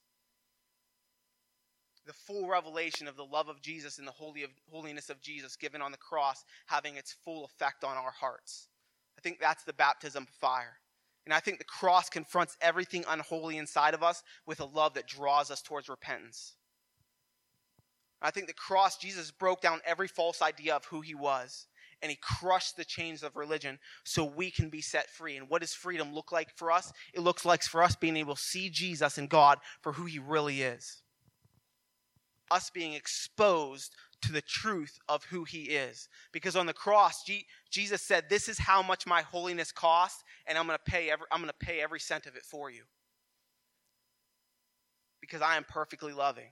the 2.05 2.12
full 2.12 2.46
revelation 2.46 3.09
of 3.09 3.16
the 3.16 3.24
love 3.24 3.48
of 3.48 3.61
Jesus 3.61 3.98
and 3.98 4.07
the 4.07 4.12
holy 4.12 4.44
of, 4.44 4.52
holiness 4.70 5.11
of 5.11 5.20
Jesus 5.20 5.57
given 5.57 5.83
on 5.83 5.90
the 5.90 5.98
cross 5.98 6.44
having 6.66 6.96
its 6.96 7.12
full 7.12 7.44
effect 7.44 7.83
on 7.83 7.96
our 7.96 8.12
hearts. 8.12 8.68
I 9.18 9.22
think 9.22 9.38
that's 9.40 9.64
the 9.64 9.72
baptism 9.72 10.24
of 10.24 10.29
fire. 10.29 10.79
And 11.24 11.35
I 11.35 11.40
think 11.40 11.59
the 11.59 11.64
cross 11.64 12.09
confronts 12.09 12.57
everything 12.61 13.05
unholy 13.09 13.59
inside 13.59 13.94
of 13.94 14.02
us 14.02 14.22
with 14.46 14.61
a 14.61 14.64
love 14.64 14.94
that 14.94 15.09
draws 15.09 15.50
us 15.50 15.61
towards 15.61 15.88
repentance. 15.88 16.55
I 18.22 18.31
think 18.31 18.46
the 18.46 18.55
cross, 18.55 18.96
Jesus 18.96 19.31
broke 19.31 19.61
down 19.61 19.81
every 19.85 20.09
false 20.09 20.40
idea 20.40 20.74
of 20.74 20.85
who 20.87 21.00
he 21.00 21.14
was, 21.14 21.66
and 22.00 22.11
he 22.11 22.18
crushed 22.22 22.76
the 22.76 22.85
chains 22.85 23.22
of 23.22 23.37
religion 23.37 23.79
so 24.05 24.24
we 24.24 24.50
can 24.50 24.70
be 24.70 24.81
set 24.81 25.11
free. 25.11 25.37
And 25.37 25.48
what 25.48 25.62
does 25.62 25.74
freedom 25.74 26.14
look 26.14 26.33
like 26.33 26.57
for 26.57 26.70
us? 26.70 26.92
It 27.12 27.20
looks 27.20 27.44
like 27.44 27.62
for 27.62 27.83
us 27.83 27.96
being 27.96 28.16
able 28.16 28.37
to 28.37 28.40
see 28.40 28.70
Jesus 28.70 29.18
and 29.18 29.29
God 29.29 29.59
for 29.83 29.92
who 29.92 30.05
he 30.05 30.18
really 30.18 30.62
is. 30.62 31.02
Us 32.51 32.71
being 32.71 32.93
exposed 32.93 33.95
to 34.23 34.33
the 34.33 34.43
truth 34.43 34.99
of 35.09 35.25
who 35.25 35.45
he 35.45 35.65
is. 35.65 36.09
Because 36.33 36.57
on 36.57 36.67
the 36.67 36.73
cross, 36.73 37.25
G- 37.25 37.47
Jesus 37.71 38.03
said, 38.03 38.25
This 38.29 38.49
is 38.49 38.59
how 38.59 38.83
much 38.83 39.07
my 39.07 39.23
holiness 39.23 39.73
costs, 39.73 40.23
and 40.47 40.57
I'm 40.57 40.67
going 40.67 40.79
to 40.79 40.91
pay 40.91 41.11
every, 41.11 41.27
I'm 41.31 41.41
going 41.41 41.53
to 41.59 41.67
pay 41.67 41.81
every 41.81 42.01
cent 42.01 42.27
of 42.27 42.37
it 42.37 42.43
for 42.43 42.71
you. 42.71 42.83
Because 45.21 45.43
I 45.43 45.57
am 45.57 45.65
perfectly 45.65 46.13
loving. 46.13 46.51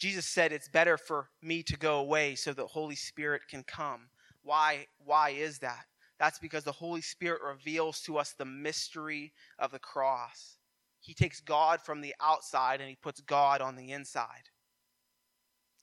Jesus 0.00 0.24
said 0.24 0.50
it's 0.50 0.68
better 0.68 0.96
for 0.96 1.28
me 1.42 1.62
to 1.64 1.76
go 1.76 1.98
away 1.98 2.34
so 2.34 2.54
the 2.54 2.66
Holy 2.66 2.94
Spirit 2.94 3.42
can 3.50 3.62
come. 3.62 4.08
Why, 4.42 4.86
why 5.04 5.30
is 5.30 5.58
that? 5.58 5.84
That's 6.18 6.38
because 6.38 6.64
the 6.64 6.72
Holy 6.72 7.02
Spirit 7.02 7.42
reveals 7.46 8.00
to 8.02 8.16
us 8.16 8.32
the 8.32 8.46
mystery 8.46 9.34
of 9.58 9.72
the 9.72 9.78
cross. 9.78 10.56
He 11.00 11.14
takes 11.14 11.40
God 11.40 11.80
from 11.80 12.02
the 12.02 12.14
outside 12.20 12.80
and 12.80 12.88
he 12.88 12.96
puts 12.96 13.20
God 13.20 13.60
on 13.60 13.76
the 13.76 13.90
inside. 13.90 14.50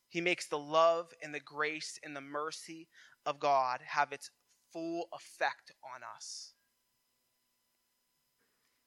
He 0.10 0.22
makes 0.22 0.48
the 0.48 0.60
love 0.60 1.14
and 1.22 1.34
the 1.34 1.40
grace 1.40 2.00
and 2.04 2.16
the 2.16 2.22
mercy 2.22 2.88
of 3.26 3.40
God 3.40 3.82
have 3.86 4.12
its 4.12 4.30
full 4.72 5.10
effect 5.12 5.72
on 5.84 6.02
us. 6.16 6.54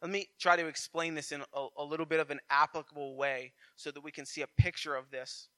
Let 0.00 0.10
me 0.10 0.28
try 0.38 0.56
to 0.56 0.66
explain 0.66 1.14
this 1.14 1.30
in 1.30 1.42
a, 1.52 1.66
a, 1.76 1.84
little 1.84 2.06
bit 2.06 2.20
of 2.20 2.30
an 2.30 2.40
applicable 2.48 3.16
way 3.16 3.52
so 3.76 3.90
that 3.90 4.02
we 4.02 4.10
can 4.10 4.24
see 4.24 4.40
a 4.40 4.46
picture 4.56 4.94
of 4.94 5.10
this. 5.10 5.48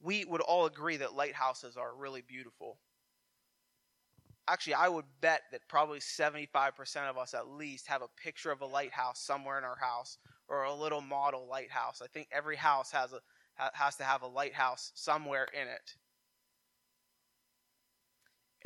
We 0.00 0.24
would 0.24 0.40
all 0.40 0.64
agree 0.64 0.96
that 0.96 1.14
lighthouses 1.14 1.76
are 1.76 1.94
really 1.94 2.22
beautiful. 2.22 2.78
Actually, 4.48 4.74
I 4.74 4.88
would 4.88 5.06
bet 5.20 5.42
that 5.50 5.68
probably 5.68 5.98
75% 5.98 7.10
of 7.10 7.18
us 7.18 7.34
at 7.34 7.48
least 7.48 7.88
have 7.88 8.02
a 8.02 8.08
picture 8.22 8.52
of 8.52 8.60
a 8.60 8.66
lighthouse 8.66 9.20
somewhere 9.20 9.58
in 9.58 9.64
our 9.64 9.76
house 9.76 10.18
or 10.48 10.64
a 10.64 10.74
little 10.74 11.00
model 11.00 11.48
lighthouse. 11.50 12.00
I 12.02 12.06
think 12.06 12.28
every 12.32 12.56
house 12.56 12.92
has 12.92 13.12
a 13.12 13.20
has 13.72 13.96
to 13.96 14.04
have 14.04 14.22
a 14.22 14.26
lighthouse 14.26 14.92
somewhere 14.94 15.48
in 15.54 15.66
it. 15.66 15.94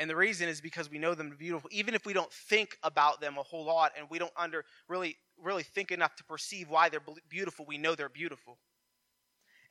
And 0.01 0.11
the 0.11 0.17
reason 0.17 0.49
is 0.49 0.61
because 0.61 0.91
we 0.91 0.99
know 0.99 1.15
them 1.15 1.37
beautiful. 1.39 1.71
Even 1.73 1.95
if 1.95 2.05
we 2.05 2.13
don't 2.13 2.33
think 2.33 2.77
about 2.83 3.21
them 3.21 3.39
a 3.39 3.43
whole 3.43 3.65
lot 3.65 3.93
and 3.97 4.09
we 4.11 4.19
don't 4.19 4.33
under 4.37 4.65
really 4.89 5.17
really 5.43 5.63
think 5.63 5.91
enough 5.91 6.17
to 6.17 6.25
perceive 6.25 6.69
why 6.69 6.89
they're 6.89 7.03
beautiful, 7.29 7.65
we 7.67 7.79
know 7.79 7.95
they're 7.95 8.09
beautiful. 8.09 8.59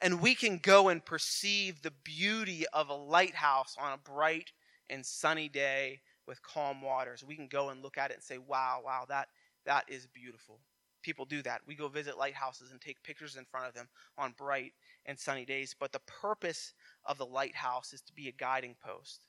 And 0.02 0.22
we 0.22 0.34
can 0.34 0.58
go 0.58 0.88
and 0.88 1.06
perceive 1.06 1.82
the 1.82 1.92
beauty 2.04 2.66
of 2.74 2.90
a 2.90 2.94
lighthouse 2.96 3.76
on 3.80 3.92
a 3.92 3.98
bright 3.98 4.52
and 4.90 5.06
sunny 5.06 5.50
day 5.50 6.02
with 6.28 6.42
calm 6.42 6.82
waters. 6.82 7.24
We 7.24 7.36
can 7.36 7.48
go 7.48 7.70
and 7.70 7.82
look 7.82 7.98
at 7.98 8.12
it 8.12 8.16
and 8.16 8.24
say, 8.24 8.38
"Wow, 8.38 8.82
wow, 8.84 9.06
that 9.10 9.30
that 9.66 9.90
is 9.90 10.08
beautiful." 10.08 10.62
People 11.02 11.26
do 11.26 11.42
that. 11.44 11.62
We 11.66 11.76
go 11.76 11.88
visit 11.88 12.18
lighthouses 12.18 12.72
and 12.72 12.82
take 12.82 13.02
pictures 13.04 13.38
in 13.38 13.46
front 13.46 13.68
of 13.68 13.74
them 13.74 13.88
on 14.18 14.34
bright 14.34 14.74
and 15.06 15.18
sunny 15.18 15.46
days. 15.46 15.74
But 15.74 15.94
the 15.94 16.00
purpose 16.00 16.74
of 17.06 17.18
the 17.18 17.26
lighthouse 17.26 17.94
is 17.94 18.02
to 18.02 18.14
be 18.14 18.28
a 18.28 18.34
guiding 18.34 18.76
post 18.76 19.26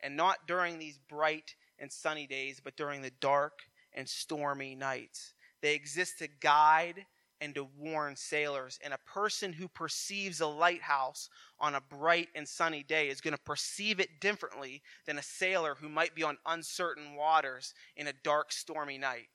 and 0.00 0.16
not 0.16 0.46
during 0.46 0.78
these 0.78 0.98
bright 0.98 1.54
and 1.78 1.92
sunny 1.92 2.26
days, 2.26 2.60
but 2.60 2.76
during 2.76 3.02
the 3.02 3.10
dark 3.10 3.60
and 3.92 4.08
stormy 4.08 4.74
nights. 4.74 5.34
They 5.60 5.74
exist 5.74 6.18
to 6.18 6.28
guide 6.28 7.06
and 7.42 7.54
to 7.56 7.68
warn 7.76 8.16
sailors. 8.16 8.78
And 8.82 8.94
a 8.94 8.98
person 8.98 9.52
who 9.52 9.68
perceives 9.68 10.40
a 10.40 10.46
lighthouse 10.46 11.28
on 11.58 11.74
a 11.74 11.80
bright 11.80 12.28
and 12.34 12.48
sunny 12.48 12.82
day 12.82 13.08
is 13.08 13.20
going 13.20 13.36
to 13.36 13.42
perceive 13.42 14.00
it 14.00 14.20
differently 14.20 14.80
than 15.06 15.18
a 15.18 15.22
sailor 15.22 15.74
who 15.74 15.88
might 15.88 16.14
be 16.14 16.22
on 16.22 16.38
uncertain 16.46 17.14
waters 17.14 17.74
in 17.96 18.06
a 18.06 18.14
dark, 18.24 18.52
stormy 18.52 18.96
night. 18.96 19.28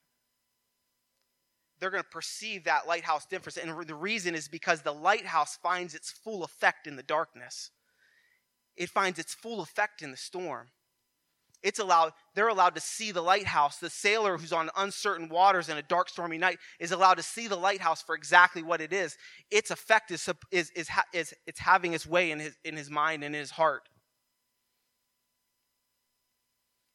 They're 1.79 1.91
going 1.91 2.03
to 2.03 2.09
perceive 2.09 2.63
that 2.63 2.87
lighthouse 2.87 3.27
difference. 3.27 3.57
And 3.57 3.87
the 3.87 3.93
reason 3.93 4.33
is 4.33 4.47
because 4.47 4.81
the 4.81 4.93
lighthouse 4.93 5.57
finds 5.61 5.93
its 5.93 6.09
full 6.09 6.43
effect 6.43 6.87
in 6.87 6.95
the 6.95 7.03
darkness 7.03 7.69
it 8.77 8.89
finds 8.89 9.17
its 9.17 9.33
full 9.33 9.59
effect 9.59 10.01
in 10.01 10.11
the 10.11 10.17
storm. 10.17 10.67
It's 11.63 11.79
allowed, 11.79 12.13
they're 12.35 12.47
allowed 12.47 12.75
to 12.75 12.81
see 12.81 13.11
the 13.11 13.21
lighthouse. 13.21 13.77
The 13.77 13.89
sailor 13.89 14.37
who's 14.37 14.53
on 14.53 14.69
uncertain 14.77 15.27
waters 15.27 15.69
in 15.69 15.77
a 15.77 15.81
dark, 15.81 16.09
stormy 16.09 16.37
night 16.37 16.59
is 16.79 16.91
allowed 16.91 17.15
to 17.15 17.23
see 17.23 17.47
the 17.47 17.55
lighthouse 17.55 18.01
for 18.01 18.15
exactly 18.15 18.61
what 18.61 18.79
it 18.79 18.93
is. 18.93 19.17
Its 19.49 19.71
effect 19.71 20.11
is, 20.11 20.29
is, 20.51 20.71
is, 20.71 20.89
is 21.13 21.33
it's 21.45 21.59
having 21.59 21.93
its 21.93 22.05
way 22.05 22.31
in 22.31 22.39
his, 22.39 22.55
in 22.63 22.77
his 22.77 22.89
mind 22.89 23.23
and 23.23 23.35
in 23.35 23.39
his 23.39 23.51
heart. 23.51 23.89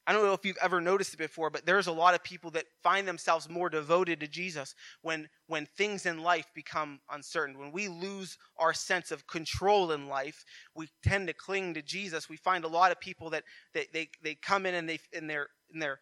I 0.04 0.12
don't 0.12 0.24
know 0.24 0.32
if 0.32 0.44
you've 0.44 0.58
ever 0.60 0.80
noticed 0.80 1.14
it 1.14 1.18
before, 1.18 1.48
but 1.48 1.64
there's 1.64 1.86
a 1.86 1.92
lot 1.92 2.14
of 2.14 2.24
people 2.24 2.50
that 2.52 2.64
find 2.82 3.06
themselves 3.06 3.48
more 3.48 3.70
devoted 3.70 4.18
to 4.20 4.26
Jesus 4.26 4.74
when, 5.02 5.28
when 5.46 5.66
things 5.66 6.06
in 6.06 6.22
life 6.22 6.46
become 6.54 7.00
uncertain. 7.10 7.56
When 7.56 7.70
we 7.70 7.86
lose 7.86 8.36
our 8.58 8.74
sense 8.74 9.12
of 9.12 9.28
control 9.28 9.92
in 9.92 10.08
life, 10.08 10.44
we 10.74 10.88
tend 11.04 11.28
to 11.28 11.32
cling 11.32 11.74
to 11.74 11.82
Jesus. 11.82 12.28
We 12.28 12.36
find 12.36 12.64
a 12.64 12.68
lot 12.68 12.90
of 12.90 12.98
people 12.98 13.30
that, 13.30 13.44
that 13.74 13.92
they, 13.92 14.08
they 14.24 14.34
come 14.34 14.66
in 14.66 14.74
and, 14.74 14.88
they, 14.88 14.98
and, 15.14 15.30
they're, 15.30 15.48
and 15.72 15.80
they're 15.80 16.00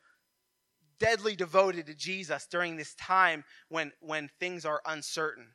deadly 0.98 1.36
devoted 1.36 1.86
to 1.86 1.94
Jesus 1.94 2.46
during 2.50 2.76
this 2.76 2.94
time 2.94 3.44
when, 3.68 3.92
when 4.00 4.30
things 4.40 4.64
are 4.64 4.80
uncertain. 4.86 5.48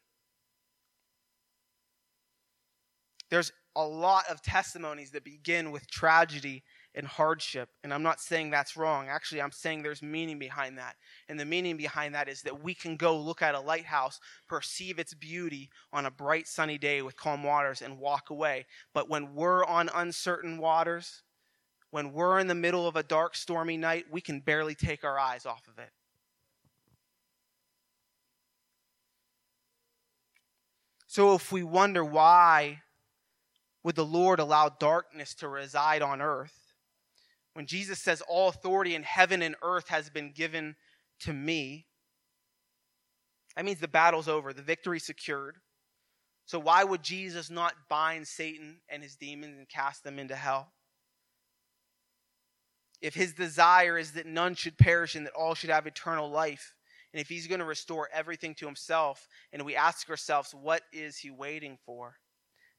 There's 3.31 3.51
a 3.75 3.85
lot 3.85 4.25
of 4.29 4.43
testimonies 4.43 5.11
that 5.11 5.23
begin 5.23 5.71
with 5.71 5.89
tragedy 5.89 6.63
and 6.95 7.05
hardship. 7.05 7.69
And 7.83 7.93
I'm 7.93 8.01
not 8.01 8.21
saying 8.21 8.49
that's 8.49 8.77
wrong. 8.77 9.09
Actually, 9.09 9.41
I'm 9.41 9.51
saying 9.51 9.83
there's 9.83 10.01
meaning 10.01 10.39
behind 10.39 10.77
that. 10.77 10.95
And 11.29 11.39
the 11.39 11.45
meaning 11.45 11.77
behind 11.77 12.15
that 12.15 12.29
is 12.29 12.41
that 12.43 12.63
we 12.63 12.73
can 12.73 12.95
go 12.95 13.19
look 13.19 13.41
at 13.41 13.53
a 13.53 13.59
lighthouse, 13.59 14.19
perceive 14.47 14.97
its 14.97 15.13
beauty 15.13 15.69
on 15.91 16.05
a 16.05 16.11
bright 16.11 16.47
sunny 16.47 16.77
day 16.77 17.01
with 17.01 17.17
calm 17.17 17.43
waters, 17.43 17.81
and 17.81 17.99
walk 17.99 18.29
away. 18.29 18.65
But 18.93 19.09
when 19.09 19.35
we're 19.35 19.65
on 19.65 19.89
uncertain 19.93 20.57
waters, 20.57 21.21
when 21.91 22.13
we're 22.13 22.39
in 22.39 22.47
the 22.47 22.55
middle 22.55 22.87
of 22.87 22.95
a 22.95 23.03
dark, 23.03 23.35
stormy 23.35 23.77
night, 23.77 24.05
we 24.09 24.21
can 24.21 24.39
barely 24.39 24.73
take 24.73 25.03
our 25.03 25.19
eyes 25.19 25.45
off 25.45 25.67
of 25.67 25.77
it. 25.77 25.91
So 31.07 31.35
if 31.35 31.51
we 31.51 31.63
wonder 31.63 32.03
why 32.03 32.81
would 33.83 33.95
the 33.95 34.05
Lord 34.05 34.39
allow 34.39 34.67
darkness 34.67 35.33
to 35.35 35.47
reside 35.47 36.01
on 36.01 36.21
earth, 36.21 36.64
when 37.55 37.65
Jesus 37.65 37.99
says, 37.99 38.21
All 38.27 38.49
authority 38.49 38.95
in 38.95 39.03
heaven 39.03 39.41
and 39.41 39.55
earth 39.63 39.87
has 39.87 40.09
been 40.09 40.33
given 40.33 40.75
to 41.21 41.31
me, 41.31 41.87
that 43.55 43.63
means 43.63 43.79
the 43.79 43.87
battle's 43.87 44.27
over, 44.27 44.51
the 44.51 44.61
victory 44.61 44.99
secured. 44.99 45.55
So, 46.45 46.59
why 46.59 46.83
would 46.83 47.01
Jesus 47.01 47.49
not 47.49 47.73
bind 47.89 48.27
Satan 48.27 48.81
and 48.89 49.01
his 49.01 49.15
demons 49.15 49.57
and 49.57 49.69
cast 49.69 50.03
them 50.03 50.19
into 50.19 50.35
hell? 50.35 50.73
If 53.01 53.15
his 53.15 53.33
desire 53.33 53.97
is 53.97 54.11
that 54.11 54.25
none 54.25 54.55
should 54.55 54.77
perish 54.77 55.15
and 55.15 55.25
that 55.25 55.33
all 55.33 55.55
should 55.55 55.69
have 55.69 55.87
eternal 55.87 56.29
life, 56.29 56.73
and 57.13 57.21
if 57.21 57.29
he's 57.29 57.47
going 57.47 57.59
to 57.59 57.65
restore 57.65 58.09
everything 58.11 58.53
to 58.55 58.65
himself, 58.65 59.29
and 59.53 59.63
we 59.63 59.77
ask 59.77 60.09
ourselves, 60.09 60.53
what 60.53 60.81
is 60.91 61.17
he 61.17 61.31
waiting 61.31 61.77
for? 61.85 62.17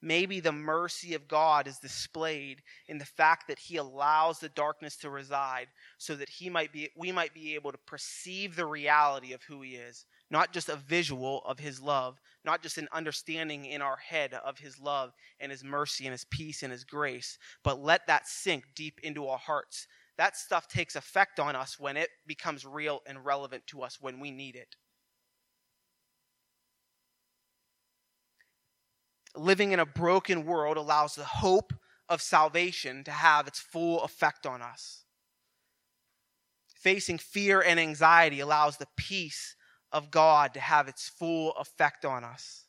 Maybe 0.06 0.40
the 0.40 0.52
mercy 0.52 1.14
of 1.14 1.28
God 1.28 1.66
is 1.66 1.78
displayed 1.78 2.62
in 2.88 2.98
the 2.98 3.04
fact 3.04 3.48
that 3.48 3.58
he 3.58 3.76
allows 3.76 4.38
the 4.38 4.48
darkness 4.50 4.96
to 4.98 5.10
reside 5.10 5.68
so 5.98 6.14
that 6.14 6.28
he 6.28 6.48
might 6.48 6.72
be 6.72 6.88
we 6.96 7.10
might 7.10 7.34
be 7.34 7.54
able 7.54 7.72
to 7.72 7.78
perceive 7.78 8.54
the 8.54 8.66
reality 8.66 9.32
of 9.32 9.42
who 9.42 9.62
he 9.62 9.74
is 9.74 10.04
not 10.30 10.52
just 10.52 10.68
a 10.68 10.76
visual 10.76 11.42
of 11.44 11.58
his 11.58 11.80
love 11.80 12.20
not 12.44 12.62
just 12.62 12.78
an 12.78 12.88
understanding 12.92 13.64
in 13.64 13.82
our 13.82 13.96
head 13.96 14.32
of 14.34 14.58
his 14.58 14.78
love 14.78 15.12
and 15.40 15.50
his 15.50 15.64
mercy 15.64 16.06
and 16.06 16.12
his 16.12 16.24
peace 16.24 16.62
and 16.62 16.72
his 16.72 16.84
grace 16.84 17.38
but 17.64 17.82
let 17.82 18.06
that 18.06 18.28
sink 18.28 18.64
deep 18.74 19.00
into 19.02 19.26
our 19.26 19.38
hearts. 19.38 19.86
That 20.18 20.36
stuff 20.36 20.68
takes 20.68 20.96
effect 20.96 21.40
on 21.40 21.56
us 21.56 21.78
when 21.78 21.96
it 21.96 22.10
becomes 22.26 22.64
real 22.64 23.02
and 23.06 23.24
relevant 23.24 23.66
to 23.68 23.82
us 23.82 23.98
when 24.00 24.20
we 24.20 24.30
need 24.30 24.56
it 24.56 24.76
living 29.36 29.72
in 29.72 29.80
a 29.80 29.86
broken 29.86 30.44
world 30.44 30.76
allows 30.76 31.14
the 31.14 31.24
hope 31.24 31.72
of 32.08 32.22
salvation 32.22 33.04
to 33.04 33.10
have 33.10 33.46
its 33.46 33.58
full 33.58 34.02
effect 34.02 34.46
on 34.46 34.62
us. 34.62 35.04
Facing 36.66 37.18
fear 37.18 37.60
and 37.60 37.80
anxiety 37.80 38.40
allows 38.40 38.76
the 38.76 38.88
peace 38.96 39.56
of 39.92 40.10
God 40.10 40.54
to 40.54 40.60
have 40.60 40.88
its 40.88 41.08
full 41.08 41.52
effect 41.54 42.04
on 42.04 42.22
us. 42.22 42.64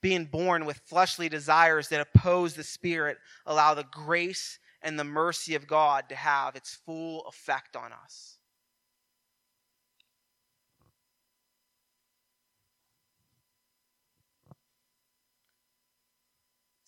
Being 0.00 0.24
born 0.24 0.64
with 0.64 0.82
fleshly 0.86 1.28
desires 1.28 1.88
that 1.88 2.00
oppose 2.00 2.54
the 2.54 2.64
Spirit 2.64 3.18
allow 3.46 3.74
the 3.74 3.84
grace 3.84 4.58
and 4.82 4.98
the 4.98 5.04
mercy 5.04 5.54
of 5.54 5.68
God 5.68 6.08
to 6.08 6.16
have 6.16 6.56
its 6.56 6.74
full 6.74 7.24
effect 7.26 7.76
on 7.76 7.92
us. 7.92 8.38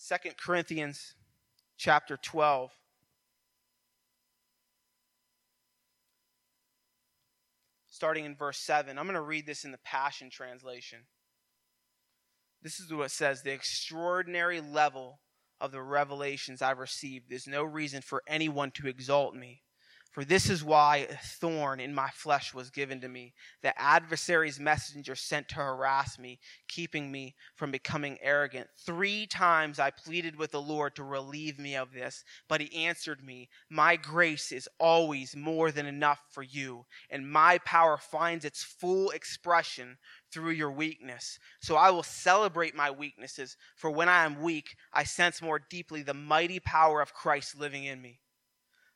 Second 0.05 0.37
Corinthians 0.37 1.15
chapter 1.79 2.19
12. 2.19 2.71
Starting 7.87 8.27
in 8.27 8.37
verse 8.37 8.59
7. 8.59 8.99
I'm 8.99 9.07
going 9.07 9.15
to 9.15 9.23
read 9.23 9.47
this 9.47 9.65
in 9.65 9.73
the 9.73 9.79
Passion 9.79 10.29
Translation. 10.29 10.99
This 12.61 12.81
is 12.81 12.93
what 12.93 13.05
it 13.05 13.13
says 13.13 13.41
The 13.41 13.53
extraordinary 13.53 14.61
level 14.61 15.21
of 15.59 15.73
the 15.73 15.81
revelations 15.81 16.61
I've 16.61 16.81
received, 16.81 17.31
there's 17.31 17.47
no 17.47 17.65
reason 17.65 18.03
for 18.03 18.23
anyone 18.29 18.73
to 18.73 18.89
exalt 18.89 19.35
me 19.35 19.63
For 20.15 20.25
this 20.25 20.49
is 20.49 20.63
why 20.63 21.09
a 21.11 21.17
thorn 21.17 21.81
in 21.81 21.93
my 21.93 22.09
flesh 22.11 22.55
was 22.55 22.71
given 22.71 23.01
to 23.01 23.09
me, 23.09 23.35
the 23.63 23.77
adversary's 23.77 24.61
messenger 24.61 25.17
sent 25.17 25.49
to 25.49 25.57
harass 25.57 26.21
me, 26.21 26.39
keeping 26.69 27.11
me 27.11 27.35
from 27.57 27.73
becoming 27.73 28.19
arrogant. 28.23 28.69
Three 28.79 29.27
times 29.27 29.81
I 29.81 29.91
pleaded 29.91 30.37
with 30.37 30.53
the 30.53 30.63
Lord 30.63 30.95
to 30.95 31.03
relieve 31.03 31.59
me 31.59 31.75
of 31.75 31.93
this, 31.93 32.23
but 32.49 32.61
he 32.61 32.85
answered 32.87 33.25
me, 33.25 33.49
My 33.69 33.97
grace 33.97 34.53
is 34.53 34.69
always 34.79 35.35
more 35.35 35.73
than 35.73 35.85
enough 35.85 36.21
for 36.31 36.45
you, 36.45 36.87
and 37.11 37.29
my 37.29 37.59
power 37.65 37.97
finds 37.97 38.45
its 38.45 38.63
full 38.63 39.11
expression 39.11 39.99
through 40.31 40.53
your 40.53 40.71
weakness. 40.71 41.41
So 41.61 41.75
I 41.75 41.91
will 41.91 42.05
celebrate 42.05 42.77
my 42.77 42.93
weaknesses, 42.93 43.57
for 43.75 43.91
when 43.91 44.09
I 44.09 44.25
am 44.25 44.41
weak, 44.41 44.77
I 44.93 45.03
sense 45.03 45.43
more 45.43 45.59
deeply 45.59 46.03
the 46.03 46.15
mighty 46.15 46.61
power 46.61 47.01
of 47.01 47.13
Christ 47.13 47.59
living 47.59 47.83
in 47.83 48.01
me. 48.01 48.21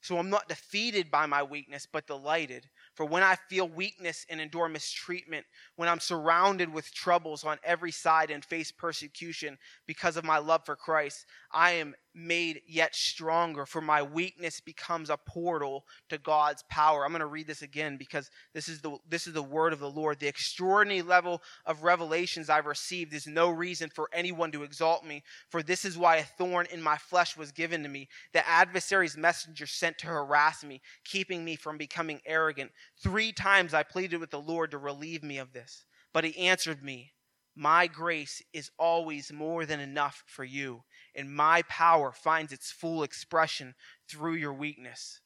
So 0.00 0.16
I'm 0.18 0.30
not 0.30 0.48
defeated 0.48 1.10
by 1.10 1.26
my 1.26 1.42
weakness, 1.42 1.86
but 1.90 2.06
delighted. 2.06 2.68
For 2.94 3.04
when 3.04 3.22
I 3.22 3.36
feel 3.48 3.68
weakness 3.68 4.24
and 4.28 4.40
endure 4.40 4.68
mistreatment, 4.68 5.44
when 5.76 5.88
I'm 5.88 6.00
surrounded 6.00 6.72
with 6.72 6.92
troubles 6.94 7.44
on 7.44 7.58
every 7.64 7.90
side 7.90 8.30
and 8.30 8.44
face 8.44 8.70
persecution 8.70 9.58
because 9.86 10.16
of 10.16 10.24
my 10.24 10.38
love 10.38 10.64
for 10.64 10.76
Christ, 10.76 11.26
I 11.52 11.72
am 11.72 11.94
made 12.18 12.60
yet 12.66 12.94
stronger, 12.94 13.64
for 13.64 13.80
my 13.80 14.02
weakness 14.02 14.60
becomes 14.60 15.08
a 15.08 15.16
portal 15.16 15.86
to 16.08 16.18
God's 16.18 16.64
power. 16.68 17.04
I'm 17.04 17.12
going 17.12 17.20
to 17.20 17.26
read 17.26 17.46
this 17.46 17.62
again 17.62 17.96
because 17.96 18.30
this 18.52 18.68
is 18.68 18.80
the 18.80 18.98
this 19.08 19.26
is 19.26 19.32
the 19.32 19.42
word 19.42 19.72
of 19.72 19.78
the 19.78 19.90
Lord. 19.90 20.18
The 20.18 20.26
extraordinary 20.26 21.02
level 21.02 21.42
of 21.64 21.84
revelations 21.84 22.50
I've 22.50 22.66
received 22.66 23.14
is 23.14 23.26
no 23.26 23.48
reason 23.50 23.88
for 23.88 24.10
anyone 24.12 24.50
to 24.52 24.64
exalt 24.64 25.06
me, 25.06 25.22
for 25.48 25.62
this 25.62 25.84
is 25.84 25.96
why 25.96 26.16
a 26.16 26.24
thorn 26.24 26.66
in 26.72 26.82
my 26.82 26.98
flesh 26.98 27.36
was 27.36 27.52
given 27.52 27.82
to 27.84 27.88
me, 27.88 28.08
the 28.32 28.46
adversary's 28.46 29.16
messenger 29.16 29.66
sent 29.66 29.98
to 29.98 30.06
harass 30.08 30.64
me, 30.64 30.80
keeping 31.04 31.44
me 31.44 31.56
from 31.56 31.78
becoming 31.78 32.20
arrogant. 32.26 32.72
3 33.02 33.32
times 33.32 33.72
I 33.72 33.82
pleaded 33.82 34.18
with 34.18 34.30
the 34.30 34.40
Lord 34.40 34.72
to 34.72 34.78
relieve 34.78 35.22
me 35.22 35.38
of 35.38 35.52
this, 35.52 35.84
but 36.12 36.24
he 36.24 36.36
answered 36.48 36.82
me, 36.82 37.12
"My 37.54 37.86
grace 37.86 38.42
is 38.52 38.70
always 38.78 39.32
more 39.32 39.66
than 39.66 39.80
enough 39.80 40.24
for 40.26 40.44
you." 40.44 40.84
And 41.14 41.34
my 41.34 41.62
power 41.62 42.12
finds 42.12 42.52
its 42.52 42.70
full 42.70 43.02
expression 43.02 43.74
through 44.08 44.34
your 44.34 44.52
weakness. 44.52 45.20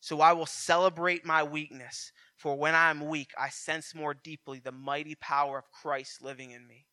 So 0.00 0.20
I 0.20 0.32
will 0.32 0.46
celebrate 0.46 1.24
my 1.24 1.42
weakness, 1.42 2.12
for 2.36 2.56
when 2.56 2.74
I 2.74 2.90
am 2.90 3.06
weak, 3.06 3.30
I 3.38 3.50
sense 3.50 3.94
more 3.94 4.14
deeply 4.14 4.58
the 4.58 4.72
mighty 4.72 5.14
power 5.14 5.58
of 5.58 5.70
Christ 5.70 6.22
living 6.22 6.50
in 6.50 6.66
me. 6.66 6.86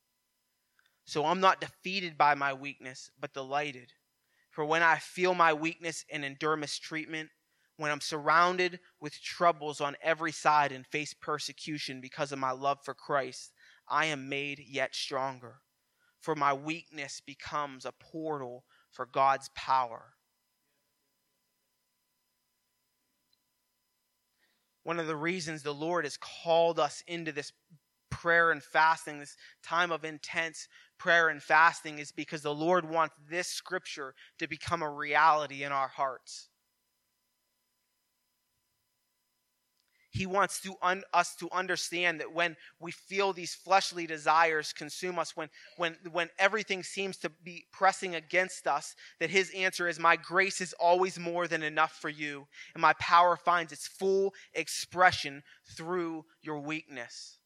So 1.06 1.26
I'm 1.26 1.40
not 1.40 1.60
defeated 1.60 2.18
by 2.18 2.36
my 2.36 2.54
weakness, 2.54 3.10
but 3.20 3.34
delighted. 3.34 3.94
For 4.52 4.64
when 4.64 4.84
I 4.84 4.98
feel 4.98 5.34
my 5.34 5.54
weakness 5.54 6.06
and 6.12 6.24
endure 6.24 6.56
mistreatment, 6.56 7.30
when 7.78 7.92
I'm 7.92 8.02
surrounded 8.02 8.80
with 9.00 9.22
troubles 9.22 9.82
on 9.82 9.96
every 10.04 10.32
side 10.32 10.72
and 10.72 10.86
face 10.86 11.14
persecution 11.14 12.02
because 12.02 12.32
of 12.32 12.38
my 12.38 12.52
love 12.52 12.78
for 12.84 12.94
Christ, 12.94 13.54
I 13.88 14.06
am 14.06 14.30
made 14.30 14.60
yet 14.60 14.94
stronger 14.94 15.62
for 16.20 16.36
my 16.36 16.54
weakness 16.54 17.22
becomes 17.26 17.86
a 17.86 17.92
portal 17.92 18.66
for 18.92 19.06
God's 19.06 19.50
power. 19.56 20.14
One 24.84 25.00
of 25.00 25.08
the 25.08 25.16
reasons 25.16 25.62
the 25.62 25.74
Lord 25.74 26.06
has 26.06 26.18
called 26.18 26.80
us 26.80 27.04
into 27.08 27.32
this 27.32 27.52
prayer 28.10 28.52
and 28.52 28.62
fasting, 28.62 29.20
this 29.20 29.38
time 29.64 29.92
of 29.92 30.04
intense 30.04 30.68
prayer 30.98 31.30
and 31.30 31.42
fasting, 31.42 32.00
is 32.00 32.12
because 32.12 32.42
the 32.42 32.54
Lord 32.54 32.90
wants 32.90 33.16
this 33.30 33.48
scripture 33.48 34.14
to 34.40 34.48
become 34.48 34.82
a 34.82 34.90
reality 34.90 35.64
in 35.64 35.72
our 35.72 35.88
hearts. 35.88 36.49
He 40.20 40.26
wants 40.26 40.60
to 40.64 40.76
un, 40.82 41.04
us 41.14 41.34
to 41.38 41.48
understand 41.50 42.20
that 42.20 42.34
when 42.34 42.58
we 42.78 42.92
feel 42.92 43.32
these 43.32 43.56
fleshly 43.56 44.06
desires 44.06 44.74
consume 44.74 45.18
us, 45.18 45.38
when, 45.38 45.48
when, 45.78 45.96
when 46.12 46.30
everything 46.38 46.84
seems 46.84 47.16
to 47.20 47.30
be 47.30 47.64
pressing 47.72 48.16
against 48.16 48.68
us, 48.68 48.98
that 49.22 49.30
His 49.30 49.50
answer 49.56 49.88
is, 49.88 49.98
My 49.98 50.18
grace 50.18 50.60
is 50.60 50.74
always 50.74 51.18
more 51.18 51.48
than 51.48 51.64
enough 51.64 51.94
for 52.02 52.10
you, 52.10 52.48
and 52.74 52.82
my 52.82 52.92
power 53.00 53.38
finds 53.38 53.72
its 53.72 53.88
full 53.88 54.34
expression 54.54 55.42
through 55.78 56.26
your 56.42 56.60
weakness. 56.60 57.39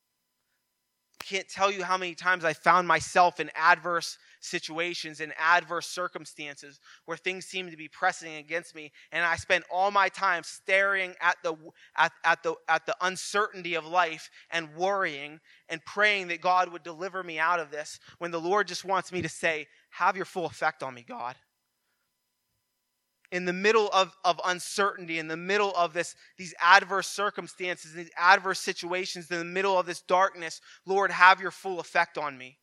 I 1.23 1.25
can't 1.25 1.47
tell 1.47 1.71
you 1.71 1.83
how 1.83 1.97
many 1.97 2.15
times 2.15 2.43
I 2.43 2.51
found 2.51 2.85
myself 2.85 3.39
in 3.39 3.49
adverse 3.55 4.17
situations 4.41 5.21
and 5.21 5.31
adverse 5.39 5.87
circumstances 5.87 6.81
where 7.05 7.15
things 7.15 7.45
seem 7.45 7.71
to 7.71 7.77
be 7.77 7.87
pressing 7.87 8.35
against 8.35 8.75
me 8.75 8.91
and 9.13 9.23
i 9.23 9.37
spend 9.37 9.63
all 9.71 9.89
my 9.89 10.09
time 10.09 10.43
staring 10.43 11.13
at 11.21 11.37
the 11.43 11.55
at, 11.95 12.11
at 12.25 12.43
the 12.43 12.53
at 12.67 12.85
the 12.85 12.95
uncertainty 12.99 13.75
of 13.75 13.85
life 13.85 14.29
and 14.51 14.75
worrying 14.75 15.39
and 15.69 15.83
praying 15.85 16.27
that 16.27 16.41
god 16.41 16.69
would 16.69 16.83
deliver 16.83 17.23
me 17.23 17.39
out 17.39 17.61
of 17.61 17.71
this 17.71 18.01
when 18.17 18.31
the 18.31 18.39
lord 18.39 18.67
just 18.67 18.83
wants 18.83 19.13
me 19.13 19.21
to 19.21 19.29
say 19.29 19.65
have 19.91 20.17
your 20.17 20.25
full 20.25 20.45
effect 20.45 20.83
on 20.83 20.93
me 20.93 21.05
god 21.07 21.37
in 23.33 23.45
the 23.45 23.51
middle 23.51 23.89
of, 23.91 24.15
of 24.23 24.39
uncertainty, 24.45 25.17
in 25.17 25.27
the 25.27 25.35
middle 25.35 25.73
of 25.75 25.91
this, 25.91 26.15
these 26.37 26.53
adverse 26.61 27.07
circumstances, 27.07 27.91
these 27.93 28.11
adverse 28.15 28.59
situations, 28.59 29.29
in 29.31 29.39
the 29.39 29.43
middle 29.43 29.77
of 29.77 29.87
this 29.87 30.01
darkness, 30.01 30.61
Lord, 30.85 31.09
have 31.09 31.41
your 31.41 31.51
full 31.51 31.79
effect 31.79 32.17
on 32.17 32.37
me. 32.37 32.59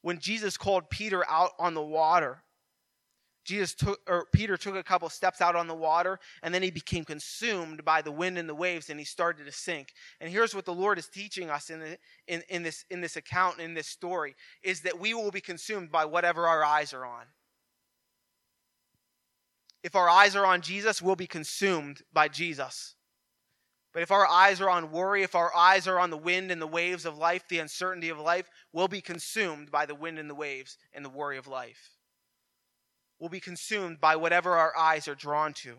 when 0.00 0.20
Jesus 0.20 0.56
called 0.56 0.88
Peter 0.88 1.28
out 1.28 1.50
on 1.58 1.74
the 1.74 1.82
water. 1.82 2.42
Jesus 3.48 3.74
took, 3.74 3.98
or 4.06 4.26
Peter 4.30 4.58
took 4.58 4.76
a 4.76 4.82
couple 4.82 5.08
steps 5.08 5.40
out 5.40 5.56
on 5.56 5.68
the 5.68 5.74
water, 5.74 6.20
and 6.42 6.52
then 6.52 6.62
he 6.62 6.70
became 6.70 7.02
consumed 7.02 7.82
by 7.82 8.02
the 8.02 8.12
wind 8.12 8.36
and 8.36 8.46
the 8.46 8.54
waves, 8.54 8.90
and 8.90 8.98
he 8.98 9.06
started 9.06 9.46
to 9.46 9.52
sink. 9.52 9.94
And 10.20 10.30
here's 10.30 10.54
what 10.54 10.66
the 10.66 10.74
Lord 10.74 10.98
is 10.98 11.08
teaching 11.08 11.48
us 11.48 11.70
in, 11.70 11.80
the, 11.80 11.98
in, 12.26 12.42
in, 12.50 12.62
this, 12.62 12.84
in 12.90 13.00
this 13.00 13.16
account, 13.16 13.58
in 13.58 13.72
this 13.72 13.86
story, 13.86 14.36
is 14.62 14.82
that 14.82 15.00
we 15.00 15.14
will 15.14 15.30
be 15.30 15.40
consumed 15.40 15.90
by 15.90 16.04
whatever 16.04 16.46
our 16.46 16.62
eyes 16.62 16.92
are 16.92 17.06
on. 17.06 17.24
If 19.82 19.96
our 19.96 20.10
eyes 20.10 20.36
are 20.36 20.44
on 20.44 20.60
Jesus, 20.60 21.00
we'll 21.00 21.16
be 21.16 21.26
consumed 21.26 22.02
by 22.12 22.28
Jesus. 22.28 22.96
But 23.94 24.02
if 24.02 24.10
our 24.10 24.26
eyes 24.26 24.60
are 24.60 24.68
on 24.68 24.92
worry, 24.92 25.22
if 25.22 25.34
our 25.34 25.56
eyes 25.56 25.88
are 25.88 25.98
on 25.98 26.10
the 26.10 26.18
wind 26.18 26.50
and 26.50 26.60
the 26.60 26.66
waves 26.66 27.06
of 27.06 27.16
life, 27.16 27.48
the 27.48 27.60
uncertainty 27.60 28.10
of 28.10 28.18
life, 28.18 28.50
we'll 28.74 28.88
be 28.88 29.00
consumed 29.00 29.70
by 29.70 29.86
the 29.86 29.94
wind 29.94 30.18
and 30.18 30.28
the 30.28 30.34
waves 30.34 30.76
and 30.92 31.02
the 31.02 31.08
worry 31.08 31.38
of 31.38 31.46
life. 31.46 31.97
We'll 33.18 33.30
be 33.30 33.40
consumed 33.40 34.00
by 34.00 34.16
whatever 34.16 34.56
our 34.56 34.76
eyes 34.76 35.08
are 35.08 35.14
drawn 35.14 35.52
to. 35.54 35.74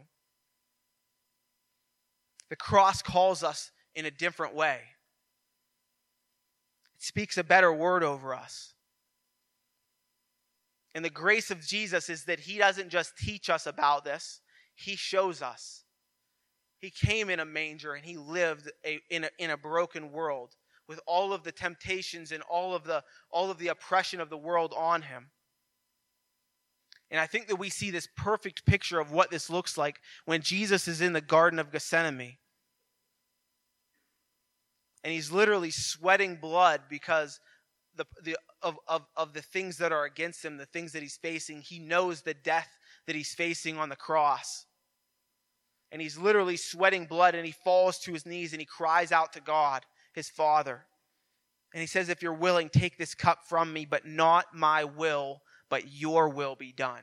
The 2.50 2.56
cross 2.56 3.02
calls 3.02 3.44
us 3.44 3.72
in 3.96 4.06
a 4.06 4.12
different 4.12 4.56
way. 4.56 4.80
It 6.98 7.04
speaks 7.04 7.38
a 7.38 7.44
better 7.44 7.72
word 7.72 8.04
over 8.04 8.34
us. 8.34 8.74
And 10.96 11.06
the 11.06 11.10
grace 11.10 11.52
of 11.52 11.66
Jesus 11.66 12.10
is 12.10 12.26
that 12.26 12.42
He 12.42 12.58
doesn't 12.58 12.90
just 12.90 13.18
teach 13.18 13.50
us 13.50 13.68
about 13.68 14.04
this, 14.04 14.42
He 14.76 14.96
shows 14.96 15.42
us. 15.42 15.84
He 16.80 16.90
came 16.90 17.30
in 17.30 17.40
a 17.40 17.46
manger 17.46 17.94
and 17.94 18.06
he 18.06 18.18
lived 18.18 18.72
a, 18.86 19.00
in, 19.10 19.26
a, 19.26 19.30
in 19.38 19.50
a 19.50 19.58
broken 19.58 20.12
world 20.12 20.56
with 20.88 21.00
all 21.06 21.34
of 21.34 21.44
the 21.44 21.52
temptations 21.52 22.32
and 22.32 22.42
all 22.44 22.74
of 22.74 22.84
the, 22.84 23.04
all 23.32 23.52
of 23.52 23.58
the 23.58 23.68
oppression 23.68 24.22
of 24.22 24.30
the 24.30 24.38
world 24.38 24.74
on 24.76 25.02
him. 25.02 25.30
And 27.12 27.20
I 27.20 27.26
think 27.26 27.48
that 27.48 27.56
we 27.56 27.70
see 27.70 27.92
this 27.92 28.08
perfect 28.16 28.66
picture 28.66 29.00
of 29.00 29.12
what 29.12 29.32
this 29.32 29.50
looks 29.50 29.78
like 29.78 30.00
when 30.26 30.42
Jesus 30.42 30.88
is 30.88 31.02
in 31.02 31.14
the 31.14 31.22
Garden 31.22 31.60
of 31.60 31.72
Gethsemane. 31.72 32.38
And 35.04 35.14
he's 35.14 35.32
literally 35.32 35.72
sweating 35.72 36.36
blood 36.36 36.82
because 36.90 37.40
the, 37.96 38.06
the, 38.22 38.38
of, 38.62 38.78
of, 38.88 39.06
of 39.16 39.34
the 39.34 39.42
things 39.42 39.78
that 39.78 39.92
are 39.92 40.06
against 40.06 40.44
him, 40.44 40.58
the 40.58 40.66
things 40.66 40.92
that 40.92 41.02
he's 41.02 41.18
facing. 41.18 41.62
He 41.62 41.80
knows 41.80 42.22
the 42.22 42.34
death 42.34 42.70
that 43.08 43.16
he's 43.16 43.34
facing 43.34 43.78
on 43.78 43.90
the 43.90 43.96
cross 43.96 44.66
and 45.92 46.02
he's 46.02 46.18
literally 46.18 46.58
sweating 46.58 47.06
blood 47.06 47.36
and 47.36 47.46
he 47.46 47.52
falls 47.52 48.00
to 48.00 48.14
his 48.14 48.26
knees 48.26 48.54
and 48.54 48.62
he 48.62 48.66
cries 48.66 49.12
out 49.12 49.34
to 49.34 49.42
God, 49.42 49.86
his 50.14 50.30
Father. 50.30 50.86
And 51.74 51.82
he 51.82 51.88
says, 51.88 52.10
If 52.10 52.22
you're 52.22 52.34
willing, 52.34 52.70
take 52.70 52.98
this 52.98 53.16
cup 53.16 53.40
from 53.48 53.74
me, 53.74 53.86
but 53.86 54.06
not 54.06 54.46
my 54.54 54.84
will, 54.84 55.42
but 55.70 55.92
your 55.92 56.30
will 56.30 56.56
be 56.56 56.72
done. 56.72 57.02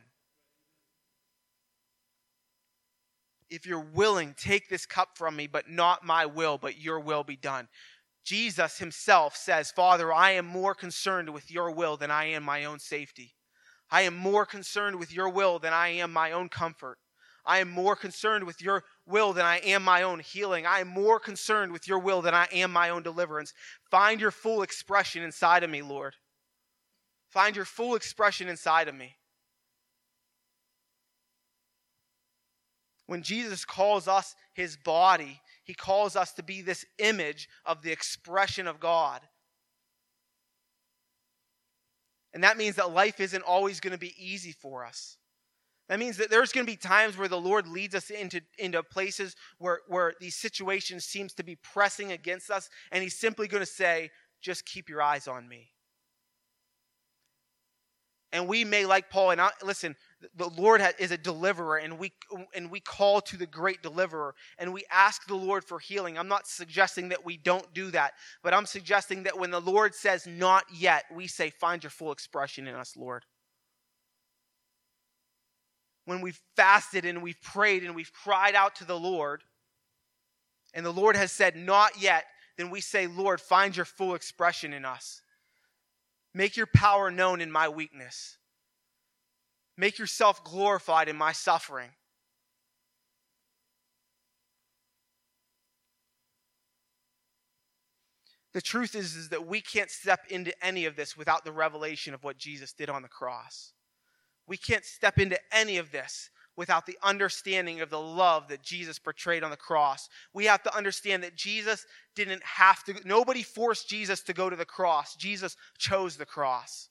If 3.49 3.65
you're 3.65 3.79
willing, 3.79 4.35
take 4.37 4.69
this 4.69 4.87
cup 4.87 5.11
from 5.17 5.37
me, 5.37 5.47
but 5.47 5.71
not 5.71 6.05
my 6.05 6.27
will, 6.27 6.59
but 6.59 6.81
your 6.81 6.99
will 6.99 7.23
be 7.23 7.37
done. 7.37 7.69
Jesus 8.25 8.79
himself 8.79 9.37
says, 9.37 9.71
Father, 9.71 10.13
I 10.13 10.33
am 10.33 10.47
more 10.47 10.75
concerned 10.75 11.31
with 11.31 11.51
your 11.51 11.71
will 11.71 11.97
than 11.97 12.11
I 12.11 12.25
am 12.25 12.43
my 12.43 12.65
own 12.65 12.81
safety. 12.81 13.35
I 13.89 14.03
am 14.03 14.17
more 14.17 14.45
concerned 14.45 14.97
with 14.97 15.15
your 15.15 15.29
will 15.29 15.61
than 15.61 15.73
I 15.73 15.89
am 15.91 16.13
my 16.13 16.33
own 16.33 16.49
comfort. 16.49 16.99
I 17.45 17.59
am 17.59 17.71
more 17.71 17.95
concerned 17.95 18.43
with 18.45 18.61
your 18.61 18.83
will 19.07 19.33
than 19.33 19.45
I 19.45 19.59
am 19.59 19.85
my 19.85 20.03
own 20.03 20.19
healing. 20.19 20.67
I 20.67 20.81
am 20.81 20.89
more 20.89 21.21
concerned 21.21 21.71
with 21.71 21.87
your 21.87 22.01
will 22.01 22.21
than 22.21 22.35
I 22.35 22.49
am 22.51 22.73
my 22.73 22.91
own 22.91 23.05
deliverance. 23.05 23.53
Find 23.89 24.21
your 24.21 24.33
full 24.33 24.63
expression 24.63 25.23
inside 25.23 25.63
of 25.63 25.71
me, 25.71 25.83
Lord. 25.83 26.17
Find 27.37 27.55
your 27.55 27.67
full 27.67 27.97
expression 27.97 28.49
inside 28.49 28.89
of 28.89 28.95
me. 28.95 29.15
When 33.05 33.21
Jesus 33.21 33.63
calls 33.67 34.09
us 34.09 34.35
his 34.55 34.79
body, 34.79 35.43
he 35.63 35.75
calls 35.75 36.17
us 36.17 36.33
to 36.33 36.43
be 36.43 36.63
this 36.63 36.87
image 36.99 37.47
of 37.67 37.83
the 37.83 37.93
expression 37.93 38.67
of 38.67 38.81
God. 38.81 39.21
And 42.33 42.43
that 42.43 42.57
means 42.57 42.77
that 42.77 42.95
life 42.95 43.21
isn't 43.21 43.43
always 43.43 43.81
going 43.81 43.93
to 43.93 43.99
be 43.99 44.15
easy 44.17 44.53
for 44.53 44.87
us. 44.87 45.19
That 45.91 45.99
means 45.99 46.17
that 46.17 46.31
there's 46.31 46.53
going 46.53 46.67
to 46.67 46.73
be 46.73 46.79
times 46.79 47.19
where 47.19 47.29
the 47.29 47.39
Lord 47.39 47.69
leads 47.69 47.95
us 47.95 48.09
into, 48.09 48.41
into 48.57 48.83
places 48.83 49.37
where, 49.59 49.81
where 49.89 50.15
these 50.21 50.37
situations 50.37 51.05
seems 51.05 51.35
to 51.35 51.45
be 51.45 51.57
pressing 51.57 52.13
against 52.13 52.51
us, 52.51 52.71
and 52.91 53.03
He's 53.03 53.19
simply 53.19 53.47
going 53.47 53.63
to 53.63 53.71
say, 53.71 54.11
just 54.41 54.65
keep 54.65 54.89
your 54.89 55.03
eyes 55.03 55.29
on 55.29 55.47
me. 55.47 55.69
And 58.33 58.49
we 58.49 58.65
may, 58.65 58.85
like 58.87 59.09
Paul, 59.09 59.31
and 59.31 59.41
I, 59.41 59.51
listen, 59.63 59.95
the 60.35 60.49
Lord 60.49 60.83
is 60.99 61.13
a 61.13 61.17
deliverer, 61.17 61.77
and 61.77 61.99
we 61.99 62.13
and 62.55 62.71
we 62.71 62.81
call 62.81 63.21
to 63.21 63.37
the 63.37 63.47
great 63.47 63.83
deliverer, 63.83 64.35
and 64.59 64.73
we 64.73 64.85
ask 64.91 65.27
the 65.27 65.37
Lord 65.37 65.65
for 65.65 65.79
healing. 65.79 66.19
I'm 66.19 66.27
not 66.29 66.49
suggesting 66.49 67.11
that 67.11 67.25
we 67.25 67.37
don't 67.37 67.73
do 67.73 67.91
that, 67.93 68.15
but 68.43 68.53
I'm 68.53 68.67
suggesting 68.67 69.23
that 69.23 69.39
when 69.39 69.53
the 69.53 69.61
Lord 69.61 69.95
says 69.95 70.27
"not 70.27 70.65
yet," 70.75 71.05
we 71.11 71.29
say, 71.29 71.51
"Find 71.51 71.85
your 71.85 71.91
full 71.91 72.11
expression 72.11 72.67
in 72.67 72.75
us, 72.75 72.97
Lord." 72.97 73.25
When 76.05 76.21
we've 76.21 76.41
fasted 76.57 77.05
and 77.05 77.23
we've 77.23 77.41
prayed 77.43 77.85
and 77.85 77.95
we've 77.95 78.13
cried 78.13 78.57
out 78.57 78.75
to 78.77 78.85
the 78.85 78.99
Lord, 78.99 79.45
and 80.75 80.85
the 80.85 80.93
Lord 80.93 81.15
has 81.15 81.31
said 81.31 81.55
"not 81.57 81.97
yet," 81.99 82.27
then 82.57 82.71
we 82.71 82.81
say, 82.81 83.07
"Lord, 83.07 83.41
find 83.41 83.77
your 83.77 83.87
full 83.87 84.17
expression 84.17 84.73
in 84.73 84.85
us." 84.85 85.23
Make 86.37 86.59
your 86.59 86.67
power 86.67 87.11
known 87.11 87.41
in 87.41 87.51
my 87.51 87.67
weakness. 87.67 88.37
Make 89.79 89.99
yourself 89.99 90.45
glorified 90.45 91.09
in 91.09 91.17
my 91.17 91.33
suffering. 91.33 91.89
The 98.53 98.61
truth 98.61 98.95
is, 98.95 99.17
is 99.17 99.31
that 99.31 99.47
we 99.47 99.63
can't 99.63 99.91
step 99.91 100.27
into 100.29 100.53
any 100.63 100.85
of 100.85 100.95
this 100.95 101.17
without 101.17 101.47
the 101.47 101.53
revelation 101.53 102.13
of 102.13 102.23
what 102.23 102.37
Jesus 102.37 102.75
did 102.75 102.91
on 102.91 103.01
the 103.01 103.09
cross. 103.09 103.73
We 104.47 104.59
can't 104.59 104.85
step 104.85 105.19
into 105.19 105.39
any 105.51 105.79
of 105.79 105.91
this 105.91 106.29
without 106.57 106.87
the 106.87 106.99
understanding 107.03 107.81
of 107.81 107.91
the 107.91 108.01
love 108.01 108.49
that 108.49 108.63
Jesus 108.63 108.99
portrayed 108.99 109.45
on 109.45 109.51
the 109.51 109.57
cross. 109.57 110.09
We 110.33 110.47
have 110.47 110.63
to 110.63 110.75
understand 110.75 111.23
that 111.23 111.37
Jesus 111.37 111.87
didn't 112.15 112.43
have 112.43 112.83
to, 112.85 112.95
nobody 113.05 113.43
forced 113.43 113.89
Jesus 113.89 114.23
to 114.23 114.33
go 114.33 114.49
to 114.49 114.57
the 114.57 114.65
cross. 114.65 115.17
Jesus 115.17 115.57
chose 115.79 116.17
the 116.17 116.27
cross. 116.27 116.89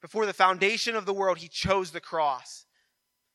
Before 0.00 0.26
the 0.26 0.32
foundation 0.32 0.94
of 0.94 1.06
the 1.06 1.14
world, 1.14 1.38
he 1.38 1.48
chose 1.48 1.90
the 1.90 2.00
cross. 2.00 2.66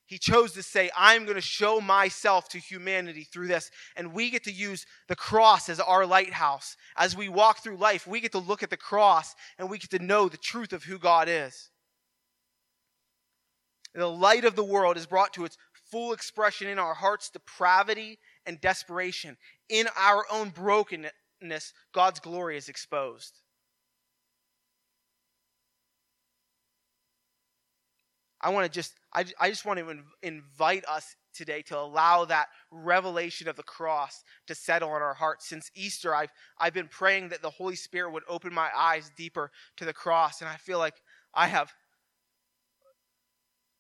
He 0.06 0.18
chose 0.18 0.52
to 0.54 0.64
say, 0.64 0.92
I'm 0.96 1.24
going 1.24 1.36
to 1.36 1.42
show 1.42 1.80
myself 1.80 2.50
to 2.50 2.60
humanity 2.60 3.24
through 3.24 3.48
this. 3.48 3.72
And 3.96 4.14
we 4.14 4.30
get 4.30 4.44
to 4.44 4.52
use 4.52 4.86
the 5.08 5.16
cross 5.16 5.70
as 5.70 5.80
our 5.80 6.06
lighthouse. 6.06 6.76
As 6.98 7.16
we 7.16 7.30
walk 7.30 7.64
through 7.64 7.78
life, 7.78 8.06
we 8.06 8.20
get 8.20 8.34
to 8.34 8.40
look 8.40 8.62
at 8.62 8.70
the 8.70 8.76
cross 8.76 9.36
and 9.58 9.70
we 9.70 9.78
get 9.78 9.90
to 9.92 10.00
know 10.00 10.28
the 10.28 10.36
truth 10.36 10.74
of 10.74 10.84
who 10.84 11.00
God 11.00 11.30
is. 11.30 11.71
The 13.94 14.08
light 14.08 14.46
of 14.46 14.56
the 14.56 14.64
world 14.64 14.98
is 14.98 15.06
brought 15.06 15.34
to 15.34 15.46
its 15.46 15.58
full 15.92 16.14
expression 16.14 16.68
in 16.68 16.80
our 16.80 16.94
hearts' 16.94 17.30
depravity 17.30 18.20
and 18.46 18.62
desperation. 18.62 19.38
In 19.70 19.88
our 19.98 20.26
own 20.32 20.50
brokenness, 20.50 21.74
God's 21.94 22.20
glory 22.20 22.58
is 22.58 22.70
exposed. 22.70 23.42
I 28.44 28.50
want 28.50 28.66
to 28.66 28.72
just, 28.72 28.94
I, 29.14 29.26
I 29.40 29.50
just 29.50 29.66
want 29.66 29.80
to 29.80 29.98
invite 30.24 30.84
us 30.86 31.16
today 31.34 31.62
to 31.64 31.78
allow 31.78 32.26
that 32.26 32.48
revelation 32.72 33.48
of 33.48 33.56
the 33.56 33.64
cross 33.64 34.24
to 34.48 34.56
settle 34.56 34.90
on 34.90 35.02
our 35.02 35.14
hearts. 35.14 35.48
Since 35.48 35.70
Easter, 35.76 36.16
I've, 36.16 36.32
I've 36.58 36.74
been 36.74 36.88
praying 36.88 37.30
that 37.30 37.42
the 37.42 37.52
Holy 37.52 37.76
Spirit 37.76 38.12
would 38.14 38.24
open 38.28 38.54
my 38.54 38.70
eyes 38.76 39.12
deeper 39.16 39.52
to 39.78 39.86
the 39.86 39.94
cross. 39.94 40.42
And 40.42 40.50
I 40.50 40.56
feel 40.56 40.80
like 40.80 40.96
I 41.34 41.48
have, 41.48 41.72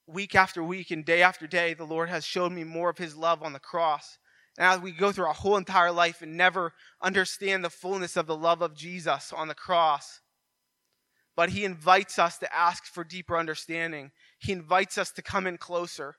week 0.07 0.35
after 0.35 0.63
week 0.63 0.91
and 0.91 1.05
day 1.05 1.21
after 1.21 1.47
day, 1.47 1.73
the 1.73 1.85
Lord 1.85 2.09
has 2.09 2.25
showed 2.25 2.51
me 2.51 2.63
more 2.63 2.89
of 2.89 2.97
His 2.97 3.15
love 3.15 3.43
on 3.43 3.53
the 3.53 3.59
cross. 3.59 4.17
And 4.57 4.67
as 4.67 4.79
we 4.79 4.91
go 4.91 5.11
through 5.11 5.25
our 5.25 5.33
whole 5.33 5.57
entire 5.57 5.91
life 5.91 6.21
and 6.21 6.35
never 6.35 6.73
understand 7.01 7.63
the 7.63 7.69
fullness 7.69 8.17
of 8.17 8.27
the 8.27 8.35
love 8.35 8.61
of 8.61 8.75
Jesus 8.75 9.31
on 9.31 9.47
the 9.47 9.55
cross, 9.55 10.21
but 11.35 11.49
He 11.49 11.63
invites 11.63 12.19
us 12.19 12.37
to 12.39 12.55
ask 12.55 12.85
for 12.85 13.03
deeper 13.03 13.37
understanding. 13.37 14.11
He 14.39 14.51
invites 14.51 14.97
us 14.97 15.11
to 15.11 15.21
come 15.21 15.47
in 15.47 15.57
closer. 15.57 16.15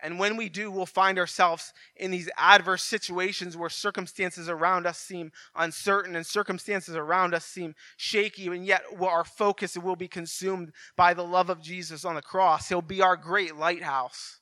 And 0.00 0.18
when 0.18 0.36
we 0.36 0.48
do, 0.48 0.70
we'll 0.70 0.86
find 0.86 1.18
ourselves 1.18 1.72
in 1.96 2.12
these 2.12 2.30
adverse 2.36 2.84
situations 2.84 3.56
where 3.56 3.68
circumstances 3.68 4.48
around 4.48 4.86
us 4.86 4.98
seem 4.98 5.32
uncertain 5.56 6.14
and 6.14 6.24
circumstances 6.24 6.94
around 6.94 7.34
us 7.34 7.44
seem 7.44 7.74
shaky, 7.96 8.46
and 8.46 8.64
yet 8.64 8.82
our 9.00 9.24
focus 9.24 9.76
will 9.76 9.96
be 9.96 10.06
consumed 10.06 10.72
by 10.96 11.14
the 11.14 11.24
love 11.24 11.50
of 11.50 11.60
Jesus 11.60 12.04
on 12.04 12.14
the 12.14 12.22
cross. 12.22 12.68
He'll 12.68 12.80
be 12.80 13.02
our 13.02 13.16
great 13.16 13.56
lighthouse. 13.56 14.38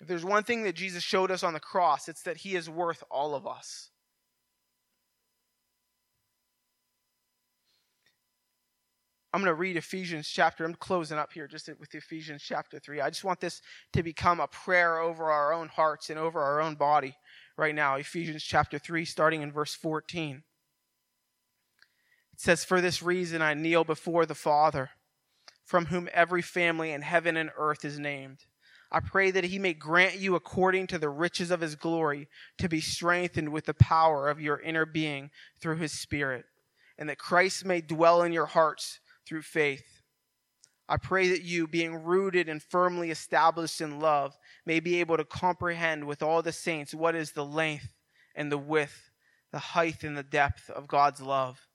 If 0.00 0.06
there's 0.06 0.24
one 0.24 0.44
thing 0.44 0.62
that 0.62 0.76
Jesus 0.76 1.02
showed 1.02 1.32
us 1.32 1.42
on 1.42 1.54
the 1.54 1.60
cross, 1.60 2.08
it's 2.08 2.22
that 2.22 2.38
he 2.38 2.54
is 2.54 2.70
worth 2.70 3.02
all 3.10 3.34
of 3.34 3.44
us. 3.44 3.90
I'm 9.38 9.44
going 9.44 9.54
to 9.54 9.60
read 9.60 9.76
Ephesians 9.76 10.26
chapter. 10.26 10.64
I'm 10.64 10.74
closing 10.74 11.16
up 11.16 11.32
here 11.32 11.46
just 11.46 11.70
with 11.78 11.94
Ephesians 11.94 12.42
chapter 12.42 12.80
3. 12.80 13.00
I 13.00 13.08
just 13.08 13.22
want 13.22 13.38
this 13.38 13.62
to 13.92 14.02
become 14.02 14.40
a 14.40 14.48
prayer 14.48 14.98
over 14.98 15.30
our 15.30 15.52
own 15.52 15.68
hearts 15.68 16.10
and 16.10 16.18
over 16.18 16.42
our 16.42 16.60
own 16.60 16.74
body 16.74 17.14
right 17.56 17.72
now. 17.72 17.94
Ephesians 17.94 18.42
chapter 18.42 18.80
3, 18.80 19.04
starting 19.04 19.42
in 19.42 19.52
verse 19.52 19.76
14. 19.76 20.42
It 22.32 22.40
says, 22.40 22.64
For 22.64 22.80
this 22.80 23.00
reason 23.00 23.40
I 23.40 23.54
kneel 23.54 23.84
before 23.84 24.26
the 24.26 24.34
Father, 24.34 24.90
from 25.64 25.86
whom 25.86 26.08
every 26.12 26.42
family 26.42 26.90
in 26.90 27.02
heaven 27.02 27.36
and 27.36 27.50
earth 27.56 27.84
is 27.84 27.96
named. 27.96 28.38
I 28.90 28.98
pray 28.98 29.30
that 29.30 29.44
he 29.44 29.60
may 29.60 29.72
grant 29.72 30.18
you, 30.18 30.34
according 30.34 30.88
to 30.88 30.98
the 30.98 31.10
riches 31.10 31.52
of 31.52 31.60
his 31.60 31.76
glory, 31.76 32.26
to 32.58 32.68
be 32.68 32.80
strengthened 32.80 33.50
with 33.50 33.66
the 33.66 33.74
power 33.74 34.28
of 34.28 34.40
your 34.40 34.58
inner 34.58 34.84
being 34.84 35.30
through 35.60 35.76
his 35.76 35.92
Spirit, 35.92 36.44
and 36.98 37.08
that 37.08 37.18
Christ 37.18 37.64
may 37.64 37.80
dwell 37.80 38.24
in 38.24 38.32
your 38.32 38.46
hearts 38.46 38.98
through 39.28 39.42
faith. 39.42 40.02
I 40.88 40.96
pray 40.96 41.28
that 41.28 41.42
you, 41.42 41.66
being 41.66 42.02
rooted 42.02 42.48
and 42.48 42.62
firmly 42.62 43.10
established 43.10 43.82
in 43.82 44.00
love, 44.00 44.38
may 44.64 44.80
be 44.80 45.00
able 45.00 45.18
to 45.18 45.24
comprehend 45.24 46.06
with 46.06 46.22
all 46.22 46.40
the 46.40 46.52
saints 46.52 46.94
what 46.94 47.14
is 47.14 47.32
the 47.32 47.44
length 47.44 47.92
and 48.34 48.50
the 48.50 48.56
width, 48.58 49.10
the 49.52 49.58
height 49.58 50.02
and 50.02 50.16
the 50.16 50.22
depth 50.22 50.70
of 50.70 50.88
God's 50.88 51.20
love, 51.20 51.68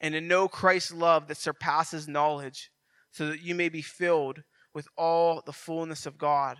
and 0.00 0.14
to 0.14 0.20
know 0.20 0.48
Christ's 0.48 0.92
love 0.92 1.28
that 1.28 1.36
surpasses 1.36 2.08
knowledge, 2.08 2.70
so 3.10 3.28
that 3.28 3.42
you 3.42 3.54
may 3.54 3.68
be 3.68 3.82
filled 3.82 4.42
with 4.72 4.88
all 4.96 5.42
the 5.44 5.52
fullness 5.52 6.06
of 6.06 6.16
God. 6.16 6.58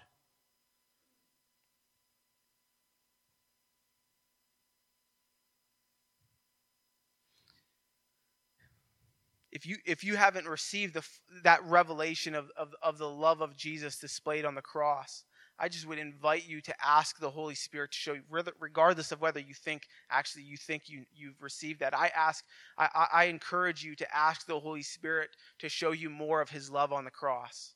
If 9.53 9.67
you 9.67 9.77
if 9.85 10.03
you 10.03 10.17
haven't 10.17 10.49
received 10.49 10.95
the, 10.95 11.07
that 11.45 11.63
revelation 11.65 12.35
of, 12.35 12.51
of, 12.57 12.75
of 12.83 12.99
the 12.99 13.09
love 13.09 13.41
of 13.41 13.57
jesus 13.57 13.99
displayed 13.99 14.45
on 14.45 14.55
the 14.55 14.63
cross 14.63 15.25
i 15.59 15.69
just 15.69 15.87
would 15.87 15.99
invite 15.99 16.49
you 16.49 16.61
to 16.61 16.75
ask 16.85 17.19
the 17.21 17.31
holy 17.31 17.55
spirit 17.55 17.93
to 17.93 17.99
show 17.99 18.15
you 18.15 18.23
regardless 18.59 19.13
of 19.13 19.21
whether 19.21 19.39
you 19.39 19.55
think 19.55 19.83
actually 20.11 20.43
you 20.43 20.57
think 20.57 20.89
you, 20.89 21.05
you've 21.15 21.41
received 21.43 21.81
that. 21.81 21.97
I 21.97 22.11
ask 22.17 22.45
I, 22.79 23.07
I 23.13 23.25
encourage 23.25 23.85
you 23.85 23.95
to 23.97 24.17
ask 24.17 24.47
the 24.47 24.59
holy 24.59 24.83
spirit 24.83 25.31
to 25.59 25.69
show 25.69 25.93
you 25.93 26.11
more 26.11 26.41
of 26.41 26.51
his 26.51 26.71
love 26.71 26.93
on 26.93 27.05
the 27.05 27.11
cross. 27.11 27.75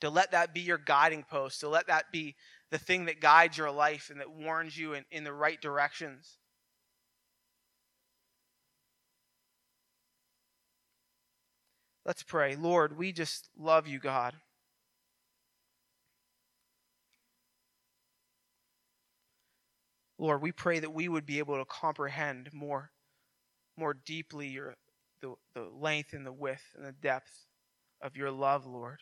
To 0.00 0.10
let 0.10 0.32
that 0.32 0.52
be 0.52 0.60
your 0.60 0.78
guiding 0.78 1.24
post 1.24 1.60
to 1.60 1.68
let 1.68 1.86
that 1.86 2.12
be 2.12 2.34
the 2.70 2.78
thing 2.78 3.06
that 3.06 3.20
guides 3.20 3.56
your 3.56 3.70
life 3.70 4.10
and 4.10 4.20
that 4.20 4.30
warns 4.30 4.76
you 4.76 4.94
in, 4.94 5.04
in 5.10 5.24
the 5.24 5.32
right 5.32 5.60
directions 5.60 6.38
Let's 12.06 12.22
pray. 12.22 12.54
Lord, 12.54 12.98
we 12.98 13.12
just 13.12 13.48
love 13.58 13.86
you, 13.86 13.98
God. 13.98 14.34
Lord, 20.18 20.42
we 20.42 20.52
pray 20.52 20.78
that 20.80 20.92
we 20.92 21.08
would 21.08 21.26
be 21.26 21.38
able 21.38 21.56
to 21.58 21.64
comprehend 21.64 22.50
more, 22.52 22.90
more 23.76 23.94
deeply 23.94 24.48
your, 24.48 24.76
the, 25.22 25.34
the 25.54 25.62
length 25.62 26.12
and 26.12 26.26
the 26.26 26.32
width 26.32 26.62
and 26.76 26.86
the 26.86 26.92
depth 26.92 27.46
of 28.00 28.16
your 28.16 28.30
love, 28.30 28.66
Lord. 28.66 29.00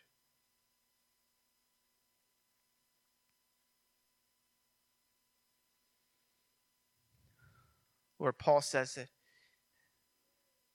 Lord, 8.18 8.38
Paul 8.38 8.62
says 8.62 8.94
that 8.94 9.08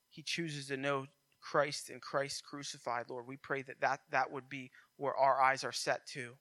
he 0.10 0.22
chooses 0.22 0.68
to 0.68 0.76
know 0.76 1.06
Christ 1.50 1.90
and 1.90 2.02
Christ 2.02 2.44
crucified, 2.44 3.06
Lord. 3.10 3.26
We 3.26 3.38
pray 3.38 3.62
that, 3.62 3.80
that 3.80 4.02
that 4.12 4.32
would 4.32 4.50
be 4.50 4.70
where 4.98 5.16
our 5.16 5.42
eyes 5.42 5.64
are 5.64 5.72
set 5.72 6.06
to, 6.08 6.34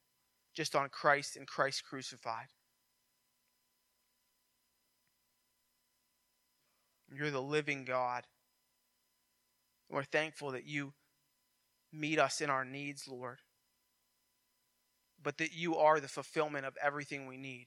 just 0.52 0.74
on 0.74 0.88
Christ 0.88 1.36
and 1.36 1.46
Christ 1.46 1.84
crucified. 1.84 2.48
You're 7.14 7.30
the 7.30 7.40
living 7.40 7.84
God. 7.84 8.24
We're 9.88 10.02
thankful 10.02 10.50
that 10.50 10.66
you 10.66 10.92
meet 11.92 12.18
us 12.18 12.40
in 12.40 12.50
our 12.50 12.64
needs, 12.64 13.06
Lord, 13.06 13.38
but 15.22 15.38
that 15.38 15.52
you 15.52 15.76
are 15.76 16.00
the 16.00 16.08
fulfillment 16.08 16.66
of 16.66 16.76
everything 16.82 17.28
we 17.28 17.36
need. 17.36 17.66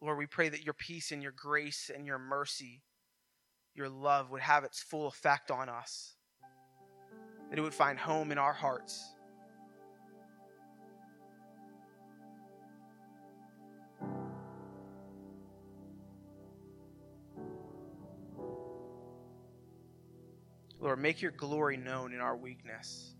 Lord, 0.00 0.18
we 0.18 0.26
pray 0.26 0.48
that 0.48 0.64
your 0.64 0.74
peace 0.74 1.10
and 1.10 1.20
your 1.20 1.32
grace 1.32 1.90
and 1.92 2.06
your 2.06 2.20
mercy, 2.20 2.82
your 3.78 3.88
love 3.88 4.30
would 4.30 4.42
have 4.42 4.64
its 4.64 4.82
full 4.82 5.06
effect 5.06 5.50
on 5.52 5.68
us, 5.68 6.16
that 7.48 7.58
it 7.58 7.62
would 7.62 7.72
find 7.72 7.98
home 7.98 8.32
in 8.32 8.36
our 8.36 8.52
hearts. 8.52 9.14
Lord, 20.80 20.98
make 21.00 21.22
your 21.22 21.32
glory 21.32 21.76
known 21.76 22.12
in 22.12 22.20
our 22.20 22.36
weakness. 22.36 23.14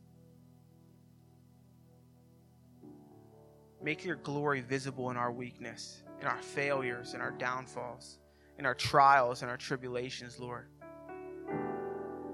Make 3.83 4.05
your 4.05 4.17
glory 4.17 4.61
visible 4.61 5.11
in 5.11 5.17
our 5.17 5.31
weakness, 5.31 6.03
in 6.21 6.27
our 6.27 6.41
failures, 6.43 7.15
in 7.15 7.21
our 7.21 7.31
downfalls, 7.31 8.19
in 8.59 8.67
our 8.67 8.75
trials 8.75 9.43
and 9.43 9.51
our 9.51 9.57
tribulations, 9.57 10.39
Lord. 10.39 10.67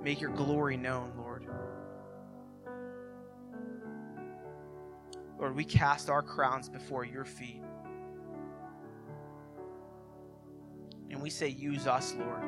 Make 0.03 0.21
your 0.21 0.31
glory 0.31 0.77
known, 0.77 1.13
Lord. 1.17 1.47
Lord, 5.39 5.55
we 5.55 5.65
cast 5.65 6.09
our 6.09 6.23
crowns 6.23 6.69
before 6.69 7.05
your 7.05 7.25
feet. 7.25 7.63
And 11.11 11.23
we 11.23 11.29
say, 11.31 11.49
use 11.49 11.87
us, 11.87 12.15
Lord. 12.19 12.43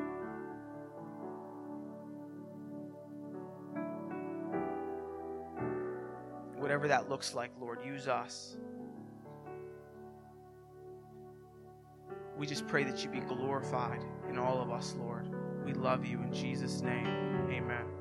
Whatever 6.56 6.88
that 6.88 7.08
looks 7.08 7.34
like, 7.34 7.50
Lord, 7.60 7.78
use 7.84 8.08
us. 8.08 8.56
We 12.36 12.46
just 12.46 12.66
pray 12.66 12.84
that 12.84 13.02
you 13.02 13.10
be 13.10 13.20
glorified 13.20 14.04
in 14.28 14.38
all 14.38 14.60
of 14.60 14.70
us, 14.70 14.94
Lord. 14.98 15.26
We 15.64 15.72
love 15.72 16.04
you 16.04 16.20
in 16.20 16.32
Jesus' 16.32 16.82
name. 16.82 17.06
Amen. 17.50 17.95